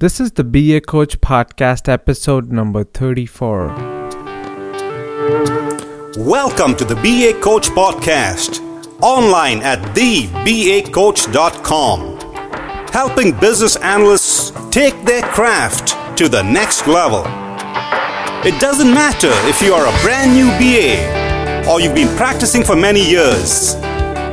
This 0.00 0.18
is 0.18 0.32
the 0.32 0.42
BA 0.44 0.80
Coach 0.80 1.20
Podcast, 1.20 1.86
episode 1.86 2.50
number 2.50 2.84
34. 2.84 3.66
Welcome 6.16 6.74
to 6.76 6.86
the 6.86 6.94
BA 6.94 7.34
Coach 7.42 7.68
Podcast, 7.68 8.62
online 9.02 9.60
at 9.60 9.78
thebacoach.com, 9.94 12.18
helping 12.88 13.38
business 13.38 13.76
analysts 13.76 14.52
take 14.70 15.04
their 15.04 15.20
craft 15.20 15.94
to 16.16 16.30
the 16.30 16.44
next 16.44 16.86
level. 16.86 17.24
It 18.48 18.58
doesn't 18.58 18.94
matter 18.94 19.32
if 19.50 19.60
you 19.60 19.74
are 19.74 19.86
a 19.86 19.92
brand 20.02 20.32
new 20.32 20.48
BA 20.58 21.68
or 21.70 21.78
you've 21.78 21.94
been 21.94 22.16
practicing 22.16 22.64
for 22.64 22.74
many 22.74 23.06
years, 23.06 23.74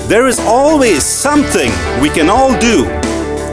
there 0.07 0.27
is 0.27 0.39
always 0.39 1.03
something 1.03 1.69
we 2.01 2.09
can 2.09 2.29
all 2.29 2.57
do 2.61 2.87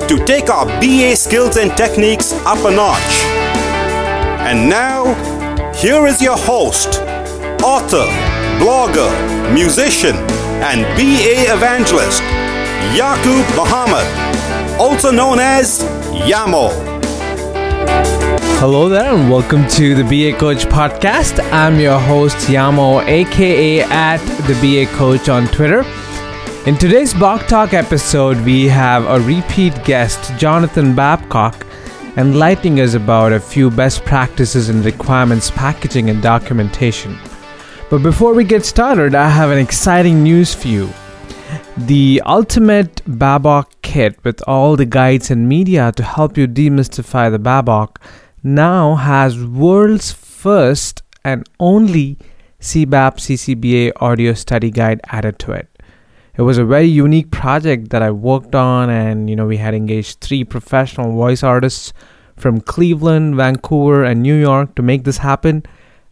to 0.09 0.23
take 0.27 0.51
our 0.51 0.67
BA 0.81 1.17
skills 1.17 1.57
and 1.57 1.75
techniques 1.77 2.33
up 2.45 2.59
a 2.67 2.71
notch. 2.71 3.01
And 4.47 4.69
now, 4.69 5.15
here 5.73 6.07
is 6.07 6.21
your 6.21 6.37
host, 6.37 7.01
author, 7.63 8.05
blogger, 8.61 9.11
musician, 9.55 10.15
and 10.61 10.83
BA 10.97 11.51
evangelist, 11.51 12.21
Yaqub 12.93 13.57
Muhammad, 13.57 14.07
also 14.79 15.11
known 15.11 15.39
as 15.39 15.83
Yamo. 16.29 16.69
Hello 18.61 18.91
there, 18.91 19.15
and 19.15 19.31
welcome 19.31 19.67
to 19.69 19.95
the 19.95 20.05
BA 20.05 20.39
Coach 20.39 20.67
Podcast. 20.67 21.43
I'm 21.51 21.81
your 21.81 21.99
host, 21.99 22.37
Yamo, 22.49 23.03
aka 23.07 23.81
at 23.81 24.19
the 24.47 24.55
BA 24.61 24.93
Coach 24.97 25.31
on 25.31 25.47
Twitter. 25.47 25.83
In 26.67 26.79
today's 26.79 27.13
BOK 27.13 27.47
Talk 27.47 27.75
episode, 27.75 28.41
we 28.41 28.67
have 28.69 29.05
a 29.05 29.21
repeat 29.21 29.75
guest, 29.85 30.33
Jonathan 30.39 30.95
Babcock, 30.95 31.67
enlightening 32.17 32.81
us 32.81 32.95
about 32.95 33.35
a 33.35 33.39
few 33.39 33.71
best 33.71 34.03
practices 34.07 34.71
in 34.71 34.83
requirements 34.83 35.51
packaging 35.51 36.09
and 36.09 36.23
documentation. 36.23 37.19
But 37.91 38.03
before 38.03 38.33
we 38.33 38.45
get 38.45 38.65
started, 38.65 39.15
I 39.15 39.29
have 39.29 39.51
an 39.51 39.59
exciting 39.59 40.23
news 40.23 40.55
for 40.55 40.69
you. 40.69 40.89
The 41.77 42.23
ultimate 42.25 43.05
Babok 43.05 43.67
kit 43.83 44.19
with 44.25 44.43
all 44.49 44.75
the 44.75 44.87
guides 44.87 45.31
and 45.31 45.47
media 45.47 45.93
to 45.93 46.03
help 46.03 46.39
you 46.39 46.49
demystify 46.49 47.31
the 47.31 47.39
Babok 47.39 47.99
now 48.43 48.95
has 48.95 49.39
world's 49.45 50.13
first 50.13 51.03
and 51.27 51.47
only 51.61 52.17
CBAP 52.59 53.19
CCBA 53.19 53.93
audio 53.97 54.33
study 54.33 54.71
guide 54.71 55.03
added 55.11 55.39
to 55.41 55.53
it 55.53 55.69
it 56.37 56.43
was 56.43 56.59
a 56.59 56.65
very 56.65 56.87
unique 56.87 57.31
project 57.31 57.91
that 57.91 58.03
I 58.03 58.11
worked 58.11 58.55
on, 58.55 58.91
and 58.91 59.31
you 59.31 59.37
know, 59.37 59.47
we 59.47 59.57
had 59.57 59.75
engaged 59.75 60.21
three 60.21 60.45
professional 60.45 61.13
voice 61.13 61.43
artists 61.43 61.93
from 62.37 62.61
Cleveland, 62.61 63.37
Vancouver, 63.37 64.03
and 64.05 64.23
New 64.23 64.35
York 64.35 64.75
to 64.75 64.83
make 64.83 65.05
this 65.05 65.19
happen. 65.19 65.65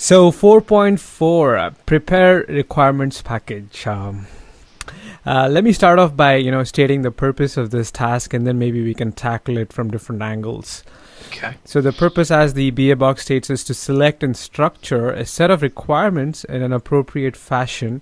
So 0.00 0.30
4.4 0.30 1.58
uh, 1.58 1.70
prepare 1.84 2.44
requirements 2.48 3.20
package. 3.20 3.84
Um, 3.84 4.28
uh, 5.26 5.48
let 5.50 5.64
me 5.64 5.72
start 5.72 5.98
off 5.98 6.16
by 6.16 6.36
you 6.36 6.52
know 6.52 6.62
stating 6.62 7.02
the 7.02 7.10
purpose 7.10 7.56
of 7.56 7.72
this 7.72 7.90
task, 7.90 8.32
and 8.32 8.46
then 8.46 8.60
maybe 8.60 8.80
we 8.80 8.94
can 8.94 9.10
tackle 9.10 9.58
it 9.58 9.72
from 9.72 9.90
different 9.90 10.22
angles. 10.22 10.84
Okay. 11.30 11.56
So 11.64 11.80
the 11.80 11.92
purpose, 11.92 12.30
as 12.30 12.54
the 12.54 12.70
BABOK 12.70 13.18
states, 13.18 13.50
is 13.50 13.64
to 13.64 13.74
select 13.74 14.22
and 14.22 14.36
structure 14.36 15.10
a 15.10 15.26
set 15.26 15.50
of 15.50 15.62
requirements 15.62 16.44
in 16.44 16.62
an 16.62 16.72
appropriate 16.72 17.36
fashion 17.36 18.00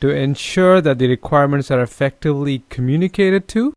to 0.00 0.08
ensure 0.08 0.80
that 0.80 0.98
the 0.98 1.08
requirements 1.08 1.70
are 1.70 1.82
effectively 1.82 2.64
communicated 2.70 3.48
to, 3.48 3.74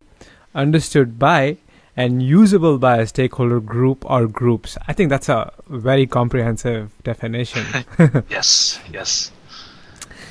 understood 0.56 1.20
by, 1.20 1.58
and 1.98 2.22
usable 2.22 2.78
by 2.78 2.98
a 2.98 3.08
stakeholder 3.08 3.60
group 3.60 4.10
or 4.10 4.28
groups. 4.28 4.78
I 4.88 4.94
think 4.94 5.10
that's 5.10 5.28
a 5.28 5.52
very 5.68 6.06
comprehensive 6.06 6.92
definition. 7.04 7.66
yes, 8.30 8.80
yes. 8.94 9.32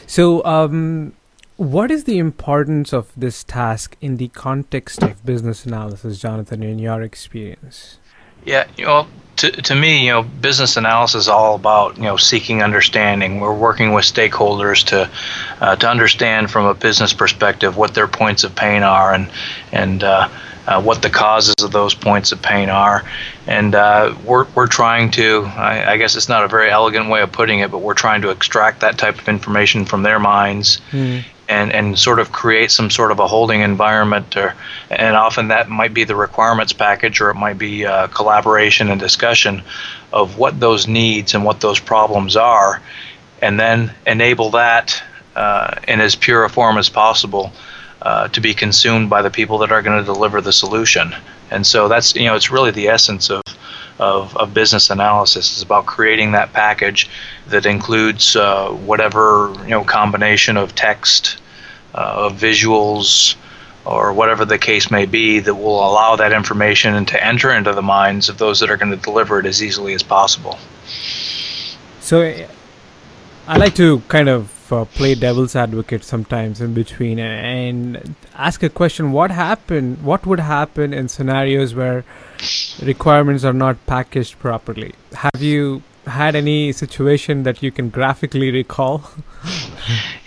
So, 0.06 0.44
um, 0.44 1.15
what 1.56 1.91
is 1.91 2.05
the 2.05 2.19
importance 2.19 2.93
of 2.93 3.10
this 3.16 3.43
task 3.43 3.97
in 4.00 4.19
the 4.19 4.28
context 4.28 5.03
of 5.03 5.26
business 5.26 5.66
analysis, 5.66 6.21
Jonathan, 6.21 6.62
in 6.62 6.78
your 6.78 7.03
experience? 7.03 7.99
Yeah, 8.44 8.69
you 8.76 8.84
know, 8.84 9.09
to, 9.38 9.50
to 9.50 9.75
me, 9.75 10.06
you 10.06 10.12
know, 10.12 10.22
business 10.22 10.76
analysis 10.76 11.25
is 11.25 11.28
all 11.28 11.56
about 11.56 11.97
you 11.97 12.05
know 12.05 12.16
seeking 12.16 12.62
understanding. 12.62 13.41
We're 13.41 13.55
working 13.55 13.93
with 13.93 14.05
stakeholders 14.05 14.84
to 14.87 15.10
uh, 15.60 15.76
to 15.76 15.88
understand 15.88 16.50
from 16.50 16.66
a 16.66 16.75
business 16.75 17.12
perspective 17.12 17.76
what 17.76 17.94
their 17.94 18.06
points 18.06 18.44
of 18.44 18.55
pain 18.55 18.84
are, 18.84 19.12
and 19.12 19.28
and 19.72 20.05
uh, 20.05 20.28
uh, 20.66 20.82
what 20.82 21.03
the 21.03 21.10
causes 21.10 21.54
of 21.62 21.71
those 21.72 21.94
points 21.94 22.32
of 22.32 22.43
pain 22.43 22.69
are. 22.69 23.04
And 23.47 23.75
uh, 23.75 24.16
we're, 24.25 24.47
we're 24.54 24.66
trying 24.66 25.10
to, 25.12 25.44
I, 25.44 25.93
I, 25.93 25.97
guess 25.97 26.16
it's 26.16 26.28
not 26.28 26.44
a 26.44 26.49
very 26.49 26.71
elegant 26.71 27.09
way 27.09 27.22
of 27.22 27.31
putting 27.32 27.60
it, 27.60 27.71
but 27.71 27.78
we're 27.78 27.94
trying 27.94 28.22
to 28.22 28.31
extract 28.31 28.81
that 28.81 28.99
type 28.99 29.19
of 29.19 29.29
information 29.29 29.85
from 29.85 30.02
their 30.02 30.19
minds. 30.19 30.81
Mm. 30.91 31.25
And, 31.49 31.73
and 31.73 31.96
sort 31.96 32.19
of 32.19 32.32
create 32.32 32.73
some 32.73 32.91
sort 32.91 33.12
of 33.12 33.20
a 33.20 33.29
holding 33.29 33.61
environment, 33.61 34.37
or, 34.37 34.56
and 34.91 35.14
often 35.14 35.46
that 35.46 35.69
might 35.69 35.94
be 35.94 36.02
the 36.02 36.17
requirements 36.17 36.73
package, 36.73 37.20
or 37.20 37.31
it 37.31 37.37
might 37.37 37.56
be 37.56 37.87
uh, 37.87 38.08
collaboration 38.08 38.91
and 38.91 38.99
discussion 38.99 39.62
of 40.12 40.38
what 40.38 40.58
those 40.58 40.88
needs 40.88 41.35
and 41.35 41.44
what 41.44 41.61
those 41.61 41.79
problems 41.79 42.35
are, 42.35 42.82
and 43.41 43.61
then 43.61 43.94
enable 44.08 44.50
that 44.50 45.00
uh, 45.37 45.76
in 45.87 46.00
as 46.00 46.17
pure 46.17 46.43
a 46.43 46.50
form 46.50 46.79
as 46.79 46.88
possible 46.88 47.52
uh, 48.02 48.28
to 48.28 48.40
be 48.40 48.54
consumed 48.54 49.10
by 49.10 49.22
the 49.22 49.31
people 49.31 49.58
that 49.58 49.72
are 49.72 49.82
going 49.82 49.98
to 49.98 50.04
deliver 50.04 50.40
the 50.40 50.52
solution. 50.52 51.14
And 51.50 51.66
so 51.66 51.88
that's 51.88 52.14
you 52.14 52.25
know 52.25 52.34
it's 52.34 52.50
really 52.50 52.70
the 52.70 52.88
essence 52.88 53.31
of 53.31 53.43
of, 53.98 54.37
of 54.37 54.52
business 54.52 54.90
analysis. 54.90 55.52
It's 55.52 55.62
about 55.62 55.87
creating 55.87 56.32
that 56.32 56.52
package 56.52 57.08
that 57.48 57.66
includes 57.66 58.37
uh, 58.37 58.70
whatever 58.70 59.54
you 59.62 59.70
know 59.70 59.84
combination 59.84 60.56
of 60.56 60.75
text, 60.75 61.38
uh, 61.94 62.26
of 62.26 62.34
visuals, 62.34 63.37
or 63.84 64.12
whatever 64.12 64.44
the 64.44 64.58
case 64.58 64.90
may 64.90 65.06
be 65.06 65.38
that 65.40 65.54
will 65.54 65.78
allow 65.78 66.16
that 66.16 66.32
information 66.32 67.06
to 67.06 67.25
enter 67.25 67.50
into 67.52 67.72
the 67.72 67.82
minds 67.82 68.28
of 68.28 68.38
those 68.38 68.60
that 68.60 68.70
are 68.70 68.76
going 68.76 68.90
to 68.90 68.96
deliver 68.96 69.38
it 69.38 69.46
as 69.46 69.62
easily 69.62 69.94
as 69.94 70.02
possible. 70.02 70.58
So 72.00 72.46
I 73.48 73.56
like 73.56 73.75
to 73.76 74.00
kind 74.08 74.28
of 74.28 74.56
uh, 74.73 74.85
play 74.85 75.15
devil's 75.15 75.57
advocate 75.57 76.05
sometimes 76.05 76.61
in 76.61 76.75
between 76.75 77.19
and 77.19 78.15
ask 78.35 78.63
a 78.63 78.69
question 78.69 79.13
what 79.13 79.31
happened 79.31 80.03
what 80.03 80.27
would 80.27 80.41
happen 80.41 80.93
in 80.93 81.09
scenarios 81.09 81.75
where 81.75 82.05
requirements 82.83 83.45
are 83.45 83.53
not 83.53 83.85
packaged 83.87 84.39
properly? 84.39 84.93
Have 85.13 85.43
you 85.43 85.83
had 86.07 86.37
any 86.37 86.73
situation 86.73 87.43
that 87.43 87.63
you 87.63 87.73
can 87.73 87.91
graphically 87.91 88.51
recall? 88.51 89.11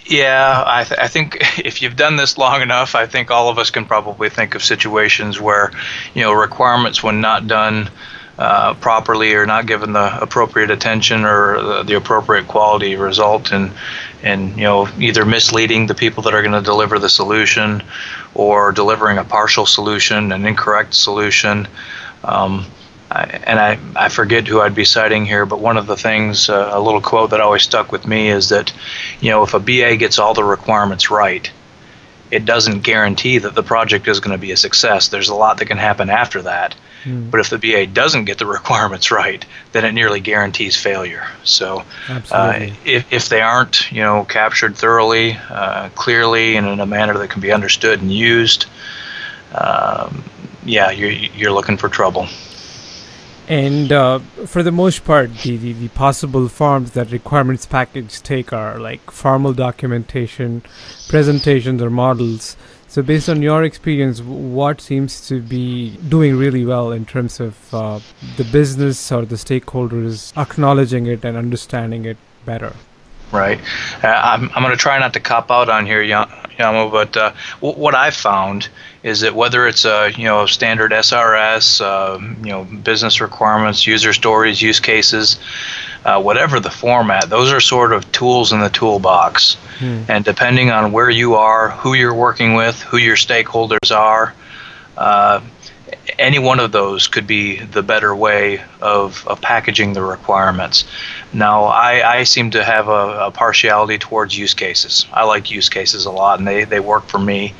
Yeah 0.09 0.63
I, 0.65 0.85
th- 0.85 0.99
I 0.99 1.07
think 1.07 1.37
if 1.63 1.83
you've 1.83 1.95
done 1.95 2.15
this 2.15 2.35
long 2.35 2.63
enough 2.63 2.95
i 2.95 3.05
think 3.05 3.29
all 3.29 3.47
of 3.47 3.59
us 3.59 3.69
can 3.69 3.85
probably 3.85 4.29
think 4.29 4.55
of 4.55 4.63
situations 4.63 5.39
where 5.39 5.71
you 6.15 6.23
know 6.23 6.33
requirements 6.33 7.03
when 7.03 7.21
not 7.21 7.45
done 7.45 7.91
uh, 8.39 8.73
properly 8.75 9.33
or 9.33 9.45
not 9.45 9.65
given 9.65 9.91
the 9.91 10.21
appropriate 10.21 10.71
attention 10.71 11.25
or 11.25 11.61
the, 11.61 11.83
the, 11.83 11.97
appropriate 11.97 12.47
quality 12.47 12.95
result 12.95 13.51
in, 13.51 13.69
in 14.23 14.57
you 14.57 14.63
know 14.63 14.87
either 14.99 15.25
misleading 15.25 15.87
the 15.87 15.95
people 15.95 16.23
that 16.23 16.33
are 16.33 16.41
going 16.41 16.53
to 16.53 16.61
deliver 16.61 16.99
the 16.99 17.09
solution 17.09 17.83
or 18.33 18.71
delivering 18.71 19.17
a 19.17 19.23
partial 19.23 19.65
solution, 19.65 20.31
an 20.31 20.45
incorrect 20.45 20.93
solution. 20.93 21.67
Um, 22.23 22.65
I, 23.11 23.23
and 23.43 23.59
I, 23.59 23.79
I 23.95 24.09
forget 24.09 24.47
who 24.47 24.61
I'd 24.61 24.75
be 24.75 24.85
citing 24.85 25.25
here, 25.25 25.45
but 25.45 25.59
one 25.59 25.77
of 25.77 25.87
the 25.87 25.97
things, 25.97 26.47
uh, 26.47 26.69
a 26.71 26.79
little 26.79 27.01
quote 27.01 27.31
that 27.31 27.41
always 27.41 27.63
stuck 27.63 27.91
with 27.91 28.05
me 28.05 28.29
is 28.29 28.49
that, 28.49 28.71
you 29.19 29.31
know, 29.31 29.41
if 29.41 29.55
a 29.55 29.59
BA 29.59 29.97
gets 29.97 30.19
all 30.19 30.35
the 30.35 30.43
requirements 30.43 31.09
right, 31.09 31.49
it 32.31 32.45
doesn't 32.45 32.81
guarantee 32.81 33.39
that 33.39 33.55
the 33.55 33.63
project 33.63 34.07
is 34.07 34.19
going 34.19 34.31
to 34.31 34.41
be 34.41 34.51
a 34.51 34.57
success. 34.57 35.07
There's 35.07 35.29
a 35.29 35.35
lot 35.35 35.57
that 35.57 35.65
can 35.65 35.77
happen 35.77 36.09
after 36.09 36.41
that. 36.43 36.75
Mm. 37.03 37.31
But 37.31 37.39
if 37.39 37.49
the 37.49 37.57
BA 37.57 37.87
doesn't 37.87 38.25
get 38.25 38.37
the 38.37 38.45
requirements 38.59 39.11
right, 39.11 39.43
then 39.71 39.85
it 39.85 39.93
nearly 39.93 40.19
guarantees 40.19 40.75
failure. 40.75 41.27
So, 41.43 41.83
uh, 42.31 42.69
if, 42.85 43.11
if 43.11 43.29
they 43.29 43.41
aren't, 43.41 43.91
you 43.91 44.01
know, 44.01 44.25
captured 44.25 44.75
thoroughly, 44.75 45.37
uh, 45.49 45.89
clearly, 45.89 46.55
and 46.55 46.67
in 46.67 46.79
a 46.79 46.85
manner 46.85 47.17
that 47.17 47.29
can 47.29 47.41
be 47.41 47.51
understood 47.51 48.01
and 48.01 48.11
used, 48.11 48.65
um, 49.53 50.23
yeah, 50.63 50.91
you're, 50.91 51.11
you're 51.11 51.51
looking 51.51 51.77
for 51.77 51.89
trouble. 51.89 52.27
And 53.49 53.91
uh, 53.91 54.19
for 54.45 54.61
the 54.61 54.71
most 54.71 55.03
part, 55.03 55.33
the, 55.39 55.57
the, 55.57 55.73
the, 55.73 55.87
possible 55.89 56.47
forms 56.47 56.91
that 56.91 57.11
requirements 57.11 57.65
package 57.65 58.21
take 58.21 58.53
are 58.53 58.79
like 58.79 59.09
formal 59.09 59.53
documentation, 59.53 60.61
presentations, 61.07 61.81
or 61.81 61.89
models. 61.89 62.55
So, 62.87 63.01
based 63.01 63.27
on 63.27 63.41
your 63.41 63.63
experience, 63.63 64.21
what 64.21 64.81
seems 64.81 65.27
to 65.29 65.41
be 65.41 65.97
doing 65.97 66.37
really 66.37 66.63
well 66.63 66.91
in 66.91 67.07
terms 67.07 67.39
of 67.39 67.73
uh, 67.73 67.99
the 68.37 68.43
business 68.43 69.11
or 69.11 69.25
the 69.25 69.35
stakeholders 69.35 70.35
acknowledging 70.37 71.07
it 71.07 71.25
and 71.25 71.35
understanding 71.35 72.05
it 72.05 72.17
better? 72.45 72.73
Right. 73.31 73.59
Uh, 74.03 74.07
I'm, 74.07 74.51
I'm 74.55 74.61
going 74.61 74.75
to 74.75 74.77
try 74.77 74.99
not 74.99 75.13
to 75.13 75.19
cop 75.19 75.49
out 75.49 75.69
on 75.69 75.87
here, 75.87 76.03
Yamo, 76.59 76.91
but 76.91 77.15
uh, 77.15 77.31
w- 77.61 77.79
what 77.79 77.95
I've 77.95 78.15
found 78.15 78.67
is 79.01 79.21
that 79.21 79.33
whether 79.33 79.65
it's 79.65 79.85
a 79.85 80.11
you 80.17 80.25
know 80.25 80.45
standard 80.45 80.91
SRS, 80.91 81.81
uh, 81.81 82.19
you 82.43 82.51
know 82.51 82.65
business 82.65 83.21
requirements, 83.21 83.87
user 83.87 84.11
stories, 84.11 84.61
use 84.61 84.79
cases, 84.79 85.39
uh, 86.05 86.21
whatever 86.21 86.59
the 86.59 86.69
format, 86.69 87.29
those 87.29 87.51
are 87.51 87.61
sort 87.61 87.93
of 87.93 88.11
tools 88.11 88.51
in 88.51 88.59
the 88.59 88.69
toolbox. 88.69 89.53
Hmm. 89.79 90.03
And 90.09 90.25
depending 90.25 90.69
on 90.69 90.91
where 90.91 91.09
you 91.09 91.35
are, 91.35 91.69
who 91.69 91.93
you're 91.93 92.13
working 92.13 92.53
with, 92.53 92.81
who 92.81 92.97
your 92.97 93.15
stakeholders 93.15 93.95
are, 93.95 94.33
uh, 94.97 95.39
any 96.19 96.37
one 96.37 96.59
of 96.59 96.71
those 96.71 97.07
could 97.07 97.25
be 97.25 97.59
the 97.59 97.81
better 97.81 98.15
way 98.15 98.61
of, 98.81 99.25
of 99.27 99.41
packaging 99.41 99.93
the 99.93 100.01
requirements. 100.01 100.83
Now, 101.33 101.63
I, 101.63 102.19
I 102.19 102.23
seem 102.23 102.51
to 102.51 102.63
have 102.63 102.87
a, 102.87 103.27
a, 103.27 103.31
partiality 103.31 103.97
towards 103.97 104.37
use 104.37 104.53
cases. 104.53 105.07
I 105.13 105.23
like 105.23 105.49
use 105.49 105.69
cases 105.69 106.05
a 106.05 106.11
lot, 106.11 106.39
and 106.39 106.47
they, 106.47 106.65
they 106.65 106.79
work 106.79 107.05
for 107.07 107.19
me. 107.19 107.53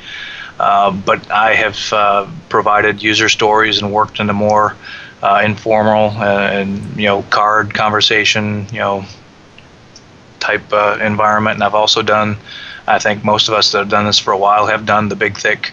Uh, 0.58 0.90
but 0.90 1.30
I 1.30 1.54
have 1.54 1.92
uh, 1.92 2.28
provided 2.50 3.02
user 3.02 3.30
stories 3.30 3.80
and 3.80 3.92
worked 3.92 4.20
in 4.20 4.28
a 4.28 4.34
more 4.34 4.76
uh, 5.22 5.42
informal 5.44 6.10
uh, 6.10 6.50
and 6.52 6.96
you 6.96 7.06
know 7.06 7.22
card 7.24 7.74
conversation 7.74 8.66
you 8.72 8.78
know 8.78 9.04
type 10.38 10.72
uh, 10.72 10.98
environment. 11.00 11.54
And 11.56 11.64
I've 11.64 11.74
also 11.74 12.02
done, 12.02 12.36
I 12.86 12.98
think 12.98 13.24
most 13.24 13.48
of 13.48 13.54
us 13.54 13.72
that 13.72 13.78
have 13.78 13.88
done 13.88 14.06
this 14.06 14.18
for 14.18 14.32
a 14.32 14.38
while 14.38 14.66
have 14.66 14.86
done 14.86 15.08
the 15.08 15.16
big 15.16 15.38
thick 15.38 15.72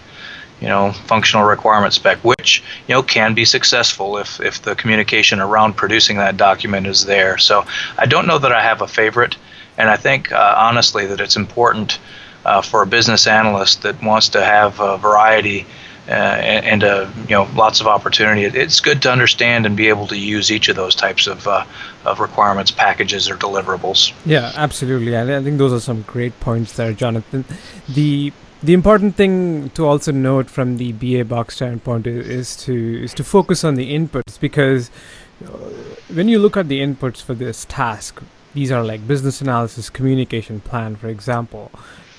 you 0.61 0.67
know 0.67 0.91
functional 0.91 1.45
requirement 1.45 1.93
spec 1.93 2.17
which 2.23 2.63
you 2.87 2.93
know 2.93 3.03
can 3.03 3.33
be 3.33 3.45
successful 3.45 4.17
if 4.17 4.39
if 4.41 4.61
the 4.61 4.75
communication 4.75 5.39
around 5.39 5.73
producing 5.73 6.17
that 6.17 6.37
document 6.37 6.87
is 6.87 7.05
there 7.05 7.37
so 7.37 7.65
i 7.97 8.05
don't 8.05 8.27
know 8.27 8.39
that 8.39 8.51
i 8.51 8.61
have 8.61 8.81
a 8.81 8.87
favorite 8.87 9.37
and 9.77 9.89
i 9.89 9.95
think 9.95 10.31
uh, 10.31 10.55
honestly 10.57 11.05
that 11.05 11.21
it's 11.21 11.35
important 11.35 11.99
uh, 12.45 12.61
for 12.61 12.81
a 12.81 12.87
business 12.87 13.27
analyst 13.27 13.81
that 13.81 14.01
wants 14.01 14.29
to 14.29 14.43
have 14.43 14.79
a 14.79 14.97
variety 14.97 15.65
uh, 16.07 16.11
and, 16.11 16.85
uh, 16.85 17.09
you 17.27 17.35
know 17.35 17.49
lots 17.53 17.81
of 17.81 17.87
opportunity. 17.87 18.45
It's 18.45 18.79
good 18.79 19.01
to 19.01 19.11
understand 19.11 19.65
and 19.65 19.75
be 19.75 19.89
able 19.89 20.07
to 20.07 20.17
use 20.17 20.49
each 20.49 20.69
of 20.69 20.77
those 20.77 20.95
types 20.95 21.27
of, 21.27 21.45
uh, 21.45 21.65
of 22.05 22.21
requirements, 22.21 22.71
packages, 22.71 23.29
or 23.29 23.35
deliverables. 23.35 24.13
Yeah, 24.25 24.53
absolutely. 24.55 25.17
I, 25.17 25.37
I 25.37 25.43
think 25.43 25.57
those 25.57 25.73
are 25.73 25.81
some 25.81 26.03
great 26.03 26.39
points 26.39 26.77
there, 26.77 26.93
Jonathan. 26.93 27.43
The 27.89 28.31
the 28.67 28.73
important 28.73 29.15
thing 29.15 29.69
to 29.69 29.85
also 29.85 30.11
note 30.11 30.49
from 30.49 30.75
the 30.75 30.91
BABOK 30.91 31.51
standpoint 31.51 32.05
is, 32.05 32.57
to 32.57 33.01
is 33.01 33.13
to 33.13 33.23
focus 33.23 33.63
on 33.63 33.75
the 33.75 33.93
inputs 33.97 34.37
because 34.37 34.91
uh, 35.45 35.47
when 36.13 36.27
you 36.27 36.37
look 36.37 36.57
at 36.57 36.67
the 36.67 36.81
inputs 36.81 37.21
for 37.21 37.33
this 37.33 37.63
task, 37.69 38.21
these 38.53 38.69
are 38.69 38.83
like 38.83 39.07
business 39.07 39.39
analysis, 39.39 39.89
communication 39.89 40.59
plan, 40.59 40.97
for 40.97 41.07
example. 41.07 41.71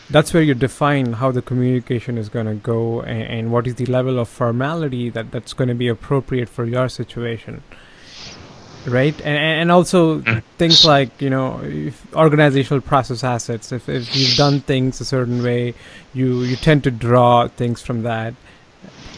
That's 0.09 0.33
where 0.33 0.43
you 0.43 0.55
define 0.55 1.13
how 1.13 1.33
the 1.33 1.43
communication 1.43 2.17
is 2.17 2.31
going 2.31 2.47
to 2.47 2.55
go 2.55 3.03
and, 3.03 3.25
and, 3.25 3.53
what 3.53 3.67
is 3.67 3.75
the 3.75 3.85
level 3.85 4.19
of 4.19 4.27
formality 4.27 5.11
that 5.11 5.31
that's 5.31 5.53
going 5.53 5.69
to 5.69 5.75
be 5.75 5.89
appropriate 5.89 6.49
for 6.49 6.65
your 6.65 6.89
situation 6.89 7.63
right? 8.89 9.15
And, 9.21 9.39
and 9.39 9.73
also 9.73 10.21
mm. 10.21 10.43
things 10.57 10.85
like 10.85 11.21
you 11.21 11.31
know 11.31 11.61
organizational 12.15 12.81
process 12.81 13.25
assets 13.25 13.73
if, 13.73 13.89
if 13.89 14.15
you've 14.17 14.37
done 14.37 14.61
things 14.61 15.01
a 15.01 15.05
certain 15.05 15.43
way 15.43 15.75
you 16.15 16.43
you 16.43 16.57
tend 16.57 16.85
to 16.85 16.91
draw 16.91 17.49
things 17.49 17.83
from 17.83 18.03
that. 18.03 18.35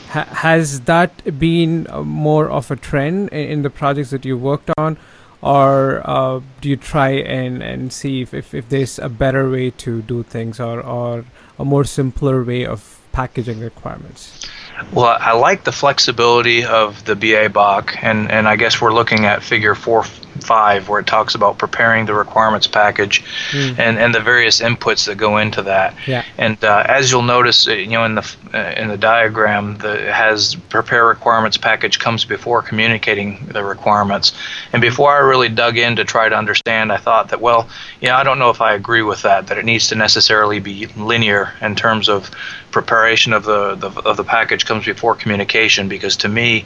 Ha- 0.09 0.25
has 0.25 0.83
that 0.83 1.39
been 1.39 1.87
more 2.05 2.51
of 2.51 2.71
a 2.71 2.77
trend 2.77 3.29
in, 3.31 3.49
in 3.49 3.63
the 3.63 3.71
projects 3.71 4.11
that 4.11 4.25
you've 4.25 4.43
worked 4.43 4.71
on? 4.77 4.97
Or 5.43 6.03
uh, 6.05 6.41
do 6.61 6.69
you 6.69 6.77
try 6.77 7.11
and, 7.11 7.63
and 7.63 7.91
see 7.93 8.21
if, 8.21 8.35
if, 8.35 8.53
if 8.53 8.69
there's 8.69 8.99
a 8.99 9.09
better 9.09 9.51
way 9.51 9.71
to 9.71 10.03
do 10.03 10.23
things 10.23 10.61
or, 10.61 10.83
or 10.83 11.25
a 11.59 11.65
more 11.65 11.85
simpler 11.85 12.45
way 12.45 12.67
of 12.67 13.00
packaging 13.13 13.61
requirements? 13.61 14.47
Well, 14.93 15.17
I 15.21 15.33
like 15.33 15.65
the 15.65 15.73
flexibility 15.73 16.65
of 16.65 17.05
the 17.05 17.15
BA 17.15 17.51
BOK, 17.51 18.03
and, 18.03 18.31
and 18.31 18.49
I 18.49 18.57
guess 18.57 18.81
we're 18.81 18.95
looking 18.95 19.27
at 19.27 19.43
figure 19.43 19.75
four, 19.75 20.05
five, 20.41 20.89
where 20.89 21.01
it 21.01 21.07
talks 21.07 21.35
about 21.35 21.59
preparing 21.59 22.07
the 22.07 22.15
requirements 22.15 22.67
package 22.67 23.23
mm. 23.51 23.79
and, 23.79 23.99
and 23.99 24.15
the 24.15 24.21
various 24.21 24.61
inputs 24.61 25.07
that 25.07 25.17
go 25.17 25.39
into 25.39 25.63
that. 25.63 25.95
Yeah. 26.07 26.25
And 26.39 26.63
uh, 26.65 26.85
as 26.89 27.11
you'll 27.11 27.23
notice, 27.23 27.69
uh, 27.69 27.73
you 27.73 27.91
know, 27.91 28.05
in 28.05 28.15
the 28.15 28.37
uh, 28.55 28.75
in 28.77 28.89
the 28.89 28.97
diagram, 28.97 29.79
the 29.79 30.13
has 30.13 30.55
prepare 30.55 31.07
requirements 31.07 31.57
package 31.57 31.99
comes 31.99 32.25
before 32.25 32.63
communicating 32.63 33.47
the 33.47 33.65
requirements. 33.65 34.33
And 34.73 34.81
before 34.81 35.13
I 35.13 35.19
really 35.19 35.49
dug 35.49 35.77
in 35.77 35.97
to 35.97 36.05
try 36.05 36.29
to 36.29 36.37
understand, 36.37 36.93
I 36.93 36.97
thought 36.97 37.29
that 37.31 37.41
well, 37.41 37.69
yeah, 38.01 38.17
I 38.17 38.25
don't 38.25 38.39
know 38.39 38.51
if 38.51 38.61
I 38.61 38.75
agree 38.75 39.03
with 39.03 39.23
that. 39.23 39.49
That 39.49 39.59
it 39.59 39.65
needs 39.65 39.89
to 39.89 39.95
necessarily 39.95 40.61
be 40.61 40.87
linear 40.97 41.53
in 41.61 41.75
terms 41.75 42.09
of 42.09 42.31
preparation 42.71 43.33
of 43.33 43.45
the, 43.45 43.75
the 43.75 43.91
of 44.03 44.17
the 44.17 44.25
package 44.25 44.65
comes 44.65 44.85
before 44.85 45.15
communication 45.15 45.89
because 45.89 46.17
to 46.19 46.29
me 46.29 46.65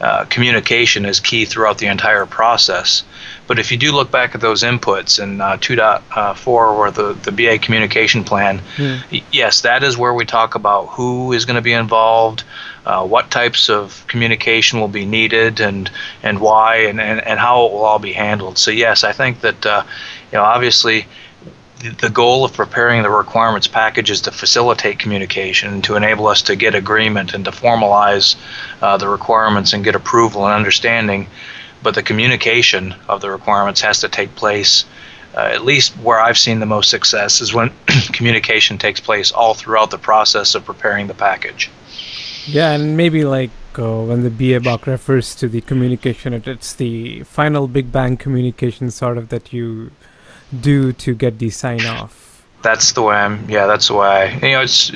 uh, 0.00 0.24
communication 0.26 1.06
is 1.06 1.20
key 1.20 1.44
throughout 1.44 1.78
the 1.78 1.86
entire 1.86 2.26
process. 2.26 3.02
But 3.46 3.58
if 3.58 3.70
you 3.70 3.78
do 3.78 3.92
look 3.92 4.10
back 4.10 4.34
at 4.34 4.40
those 4.40 4.62
inputs 4.62 5.22
in 5.22 5.40
uh, 5.40 5.56
2.4 5.56 6.46
or 6.46 6.90
the, 6.90 7.14
the 7.14 7.32
BA 7.32 7.58
communication 7.58 8.24
plan, 8.24 8.60
mm. 8.76 9.22
yes, 9.32 9.62
that 9.62 9.82
is 9.82 9.96
where 9.96 10.12
we 10.12 10.24
talk 10.24 10.54
about 10.54 10.86
who 10.86 11.32
is 11.32 11.44
going 11.44 11.56
to 11.56 11.62
be 11.62 11.72
involved, 11.72 12.44
uh, 12.84 13.06
what 13.06 13.30
types 13.30 13.70
of 13.70 14.04
communication 14.06 14.80
will 14.80 14.88
be 14.88 15.06
needed, 15.06 15.60
and, 15.60 15.90
and 16.22 16.40
why, 16.40 16.76
and, 16.76 17.00
and, 17.00 17.20
and 17.20 17.38
how 17.38 17.66
it 17.66 17.72
will 17.72 17.84
all 17.84 17.98
be 17.98 18.12
handled. 18.12 18.58
So, 18.58 18.70
yes, 18.70 19.02
I 19.02 19.12
think 19.12 19.40
that, 19.40 19.64
uh, 19.64 19.84
you 20.32 20.38
know, 20.38 20.44
obviously 20.44 21.06
the 21.78 22.10
goal 22.10 22.44
of 22.44 22.54
preparing 22.54 23.02
the 23.02 23.10
requirements 23.10 23.66
package 23.66 24.10
is 24.10 24.22
to 24.22 24.30
facilitate 24.30 24.98
communication, 24.98 25.82
to 25.82 25.96
enable 25.96 26.26
us 26.26 26.42
to 26.42 26.56
get 26.56 26.74
agreement 26.74 27.34
and 27.34 27.44
to 27.44 27.50
formalize 27.50 28.36
uh, 28.80 28.96
the 28.96 29.08
requirements 29.08 29.72
and 29.72 29.84
get 29.84 29.94
approval 29.94 30.46
and 30.46 30.54
understanding. 30.54 31.26
But 31.82 31.94
the 31.94 32.02
communication 32.02 32.94
of 33.08 33.20
the 33.20 33.30
requirements 33.30 33.82
has 33.82 34.00
to 34.00 34.08
take 34.08 34.34
place. 34.34 34.84
Uh, 35.34 35.50
at 35.52 35.64
least 35.64 35.92
where 35.98 36.18
I've 36.18 36.38
seen 36.38 36.60
the 36.60 36.66
most 36.66 36.88
success 36.88 37.42
is 37.42 37.52
when 37.52 37.70
communication 38.12 38.78
takes 38.78 39.00
place 39.00 39.32
all 39.32 39.52
throughout 39.52 39.90
the 39.90 39.98
process 39.98 40.54
of 40.54 40.64
preparing 40.64 41.08
the 41.08 41.14
package. 41.14 41.70
Yeah, 42.46 42.72
and 42.72 42.96
maybe 42.96 43.24
like 43.24 43.50
uh, 43.78 44.00
when 44.02 44.22
the 44.22 44.30
BA 44.30 44.60
BOK 44.60 44.86
refers 44.86 45.34
to 45.34 45.48
the 45.48 45.60
communication, 45.60 46.32
it's 46.32 46.72
the 46.72 47.22
final 47.24 47.68
Big 47.68 47.92
Bang 47.92 48.16
communication 48.16 48.90
sort 48.90 49.18
of 49.18 49.28
that 49.28 49.52
you 49.52 49.90
do 50.60 50.92
to 50.92 51.14
get 51.14 51.38
the 51.38 51.50
sign 51.50 51.84
off? 51.86 52.44
That's 52.62 52.92
the 52.92 53.02
way 53.02 53.16
I'm. 53.16 53.48
Yeah, 53.48 53.66
that's 53.66 53.88
the 53.88 53.94
way. 53.94 54.06
I, 54.06 54.46
you 54.46 54.52
know, 54.52 54.62
it's 54.62 54.92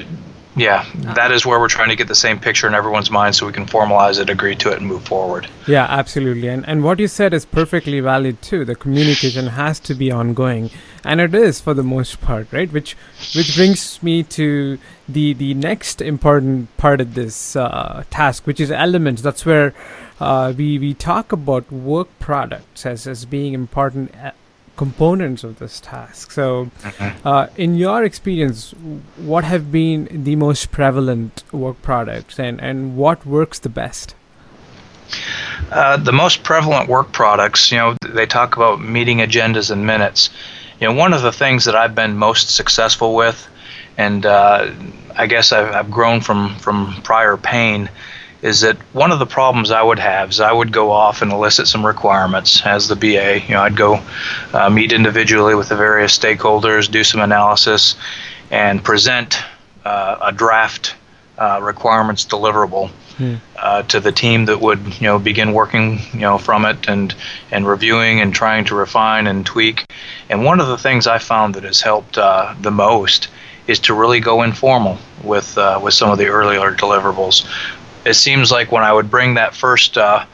yeah, 0.57 0.85
that 1.15 1.31
is 1.31 1.47
where 1.47 1.61
we're 1.61 1.69
trying 1.69 1.91
to 1.91 1.97
get 1.97 2.09
the 2.09 2.15
same 2.15 2.41
picture 2.41 2.67
in 2.67 2.75
everyone's 2.75 3.11
mind 3.11 3.37
so 3.37 3.47
we 3.47 3.53
can 3.53 3.67
formalize 3.67 4.21
it, 4.21 4.29
agree 4.29 4.57
to 4.57 4.71
it, 4.73 4.79
and 4.79 4.87
move 4.87 5.05
forward. 5.05 5.47
Yeah, 5.69 5.87
absolutely. 5.89 6.49
And, 6.49 6.67
and 6.67 6.83
what 6.83 6.99
you 6.99 7.07
said 7.07 7.33
is 7.33 7.45
perfectly 7.47 8.01
valid 8.01 8.43
too. 8.43 8.65
The 8.65 8.75
communication 8.75 9.47
has 9.47 9.79
to 9.81 9.95
be 9.95 10.11
ongoing. 10.11 10.71
And 11.05 11.21
it 11.21 11.35
is 11.35 11.61
for 11.61 11.73
the 11.73 11.85
most 11.85 12.21
part, 12.21 12.53
right? 12.53 12.71
Which 12.71 12.95
which 13.35 13.55
brings 13.55 14.03
me 14.03 14.23
to 14.25 14.79
the, 15.09 15.33
the 15.35 15.55
next 15.55 16.03
important 16.03 16.77
part 16.77 17.01
of 17.01 17.15
this 17.15 17.55
uh, 17.55 18.03
task, 18.11 18.47
which 18.47 18.61
is 18.61 18.71
elements. 18.71 19.23
That's 19.23 19.47
where 19.47 19.73
uh, 20.19 20.53
we, 20.57 20.79
we 20.79 20.95
talk 20.95 21.33
about 21.33 21.71
work 21.71 22.09
products 22.19 22.85
as, 22.85 23.07
as 23.07 23.25
being 23.25 23.55
important 23.55 24.15
components 24.81 25.45
of 25.45 25.59
this 25.59 25.79
task. 25.79 26.31
So, 26.31 26.71
mm-hmm. 26.81 27.29
uh, 27.29 27.49
in 27.59 27.75
your 27.75 28.03
experience, 28.03 28.73
what 29.31 29.45
have 29.45 29.71
been 29.71 30.09
the 30.25 30.37
most 30.37 30.71
prevalent 30.71 31.45
work 31.53 31.79
products, 31.83 32.41
and 32.41 32.59
and 32.69 32.97
what 32.97 33.27
works 33.27 33.59
the 33.59 33.69
best? 33.69 34.15
Uh, 35.71 35.97
the 35.99 36.13
most 36.13 36.43
prevalent 36.51 36.89
work 36.89 37.13
products, 37.13 37.71
you 37.71 37.79
know, 37.79 37.91
they 38.19 38.27
talk 38.27 38.57
about 38.57 38.81
meeting 38.81 39.19
agendas 39.19 39.71
and 39.71 39.85
minutes. 39.85 40.31
You 40.81 40.87
know, 40.87 40.95
one 41.05 41.13
of 41.13 41.23
the 41.29 41.33
things 41.43 41.67
that 41.67 41.77
I've 41.77 41.95
been 41.95 42.17
most 42.17 42.47
successful 42.61 43.15
with, 43.15 43.39
and 43.99 44.25
uh, 44.25 44.73
I 45.23 45.27
guess 45.27 45.53
I've, 45.53 45.71
I've 45.79 45.91
grown 45.91 46.23
from 46.23 46.41
from 46.65 46.77
prior 47.03 47.37
pain, 47.37 47.91
is 48.43 48.63
that 48.63 48.77
one 48.95 49.13
of 49.13 49.19
the 49.19 49.27
problems 49.27 49.71
I 49.71 49.83
would 49.83 49.99
have 49.99 50.31
is 50.31 50.41
I 50.41 50.53
would 50.53 50.73
go 50.73 50.91
off 50.91 51.23
and 51.23 51.33
elicit 51.33 51.69
some 51.69 51.85
requirements 51.85 52.65
as 52.65 52.89
the 52.89 52.97
BA. 52.97 53.41
You 53.47 53.55
know, 53.55 53.63
I'd 53.63 53.77
go 53.77 54.03
uh, 54.53 54.71
meet 54.71 54.93
individually 54.93 55.55
with 55.55 55.69
the 55.69 55.77
various 55.77 56.19
stakeholders, 56.19 56.91
do 56.91 57.05
some 57.05 57.21
analysis, 57.21 57.97
and 58.51 58.83
present 58.83 59.43
uh, 59.85 60.17
a 60.23 60.33
draft 60.33 60.95
uh, 61.39 61.61
requirements 61.63 62.27
deliverable 62.27 62.91
hmm. 63.17 63.37
uh, 63.59 63.83
to 63.85 64.01
the 64.01 64.13
team 64.13 64.47
that 64.47 64.61
would 64.61 65.01
you 65.01 65.07
know 65.07 65.19
begin 65.19 65.53
working 65.53 65.99
you 66.13 66.21
know 66.21 66.37
from 66.37 66.67
it 66.67 66.89
and 66.89 67.15
and 67.51 67.67
reviewing 67.67 68.21
and 68.21 68.35
trying 68.35 68.65
to 68.67 68.75
refine 68.75 69.27
and 69.27 69.47
tweak. 69.47 69.85
And 70.29 70.45
one 70.45 70.61
of 70.61 70.69
the 70.69 70.79
things 70.79 71.07
I 71.07 71.19
found 71.19 71.55
that 71.55 71.65
has 71.65 71.81
helped 71.81 72.19
uh, 72.19 72.55
the 72.61 72.71
most 72.71 73.29
is 73.67 73.81
to 73.81 73.95
really 73.95 74.21
go 74.21 74.43
informal 74.43 74.99
with 75.23 75.57
uh, 75.57 75.81
with 75.83 75.95
some 75.95 76.11
of 76.11 76.19
the 76.19 76.27
earlier 76.27 76.73
deliverables 76.73 77.47
it 78.05 78.15
seems 78.15 78.51
like 78.51 78.73
when 78.73 78.83
I 78.83 78.93
would 78.93 79.11
bring 79.11 79.35
that 79.35 79.55
first 79.55 79.99
uh, 79.99 80.25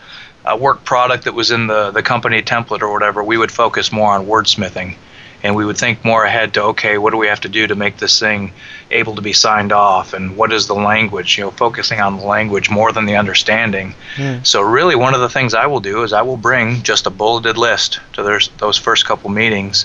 uh, 0.45 0.57
work 0.57 0.85
product 0.85 1.25
that 1.25 1.35
was 1.35 1.51
in 1.51 1.67
the, 1.67 1.91
the 1.91 2.03
company 2.03 2.43
template 2.43 2.83
or 2.83 2.93
whatever, 2.93 3.23
we 3.23 3.37
would 3.37 3.51
focus 3.51 3.91
more 3.93 4.13
on 4.13 4.27
wordsmithing. 4.27 4.97
And 5.43 5.55
we 5.55 5.65
would 5.65 5.77
think 5.77 6.05
more 6.05 6.25
ahead 6.25 6.55
to, 6.55 6.63
okay, 6.63 6.99
what 6.99 7.11
do 7.11 7.19
we 7.19 7.29
have 7.29 7.43
to 7.43 7.49
do 7.49 7.67
to 7.67 7.77
make 7.77 7.99
this 7.99 8.19
thing 8.19 8.53
able 8.91 9.15
to 9.15 9.23
be 9.23 9.33
signed 9.33 9.71
off? 9.71 10.13
And 10.13 10.37
what 10.37 10.53
is 10.53 10.67
the 10.67 10.75
language? 10.75 11.37
You 11.37 11.45
know, 11.45 11.51
focusing 11.51 12.01
on 12.01 12.17
the 12.17 12.25
language 12.25 12.71
more 12.71 12.91
than 12.91 13.05
the 13.05 13.17
understanding. 13.17 13.95
Mm. 14.17 14.45
So, 14.45 14.63
really, 14.63 14.97
one 14.97 15.15
of 15.15 15.21
the 15.21 15.29
things 15.29 15.55
I 15.55 15.67
will 15.67 15.81
do 15.81 16.03
is 16.03 16.13
I 16.13 16.23
will 16.23 16.39
bring 16.39 16.83
just 16.83 17.07
a 17.07 17.11
bulleted 17.11 17.59
list 17.59 18.01
to 18.15 18.23
those, 18.23 18.49
those 18.59 18.79
first 18.79 19.05
couple 19.05 19.31
meetings. 19.31 19.85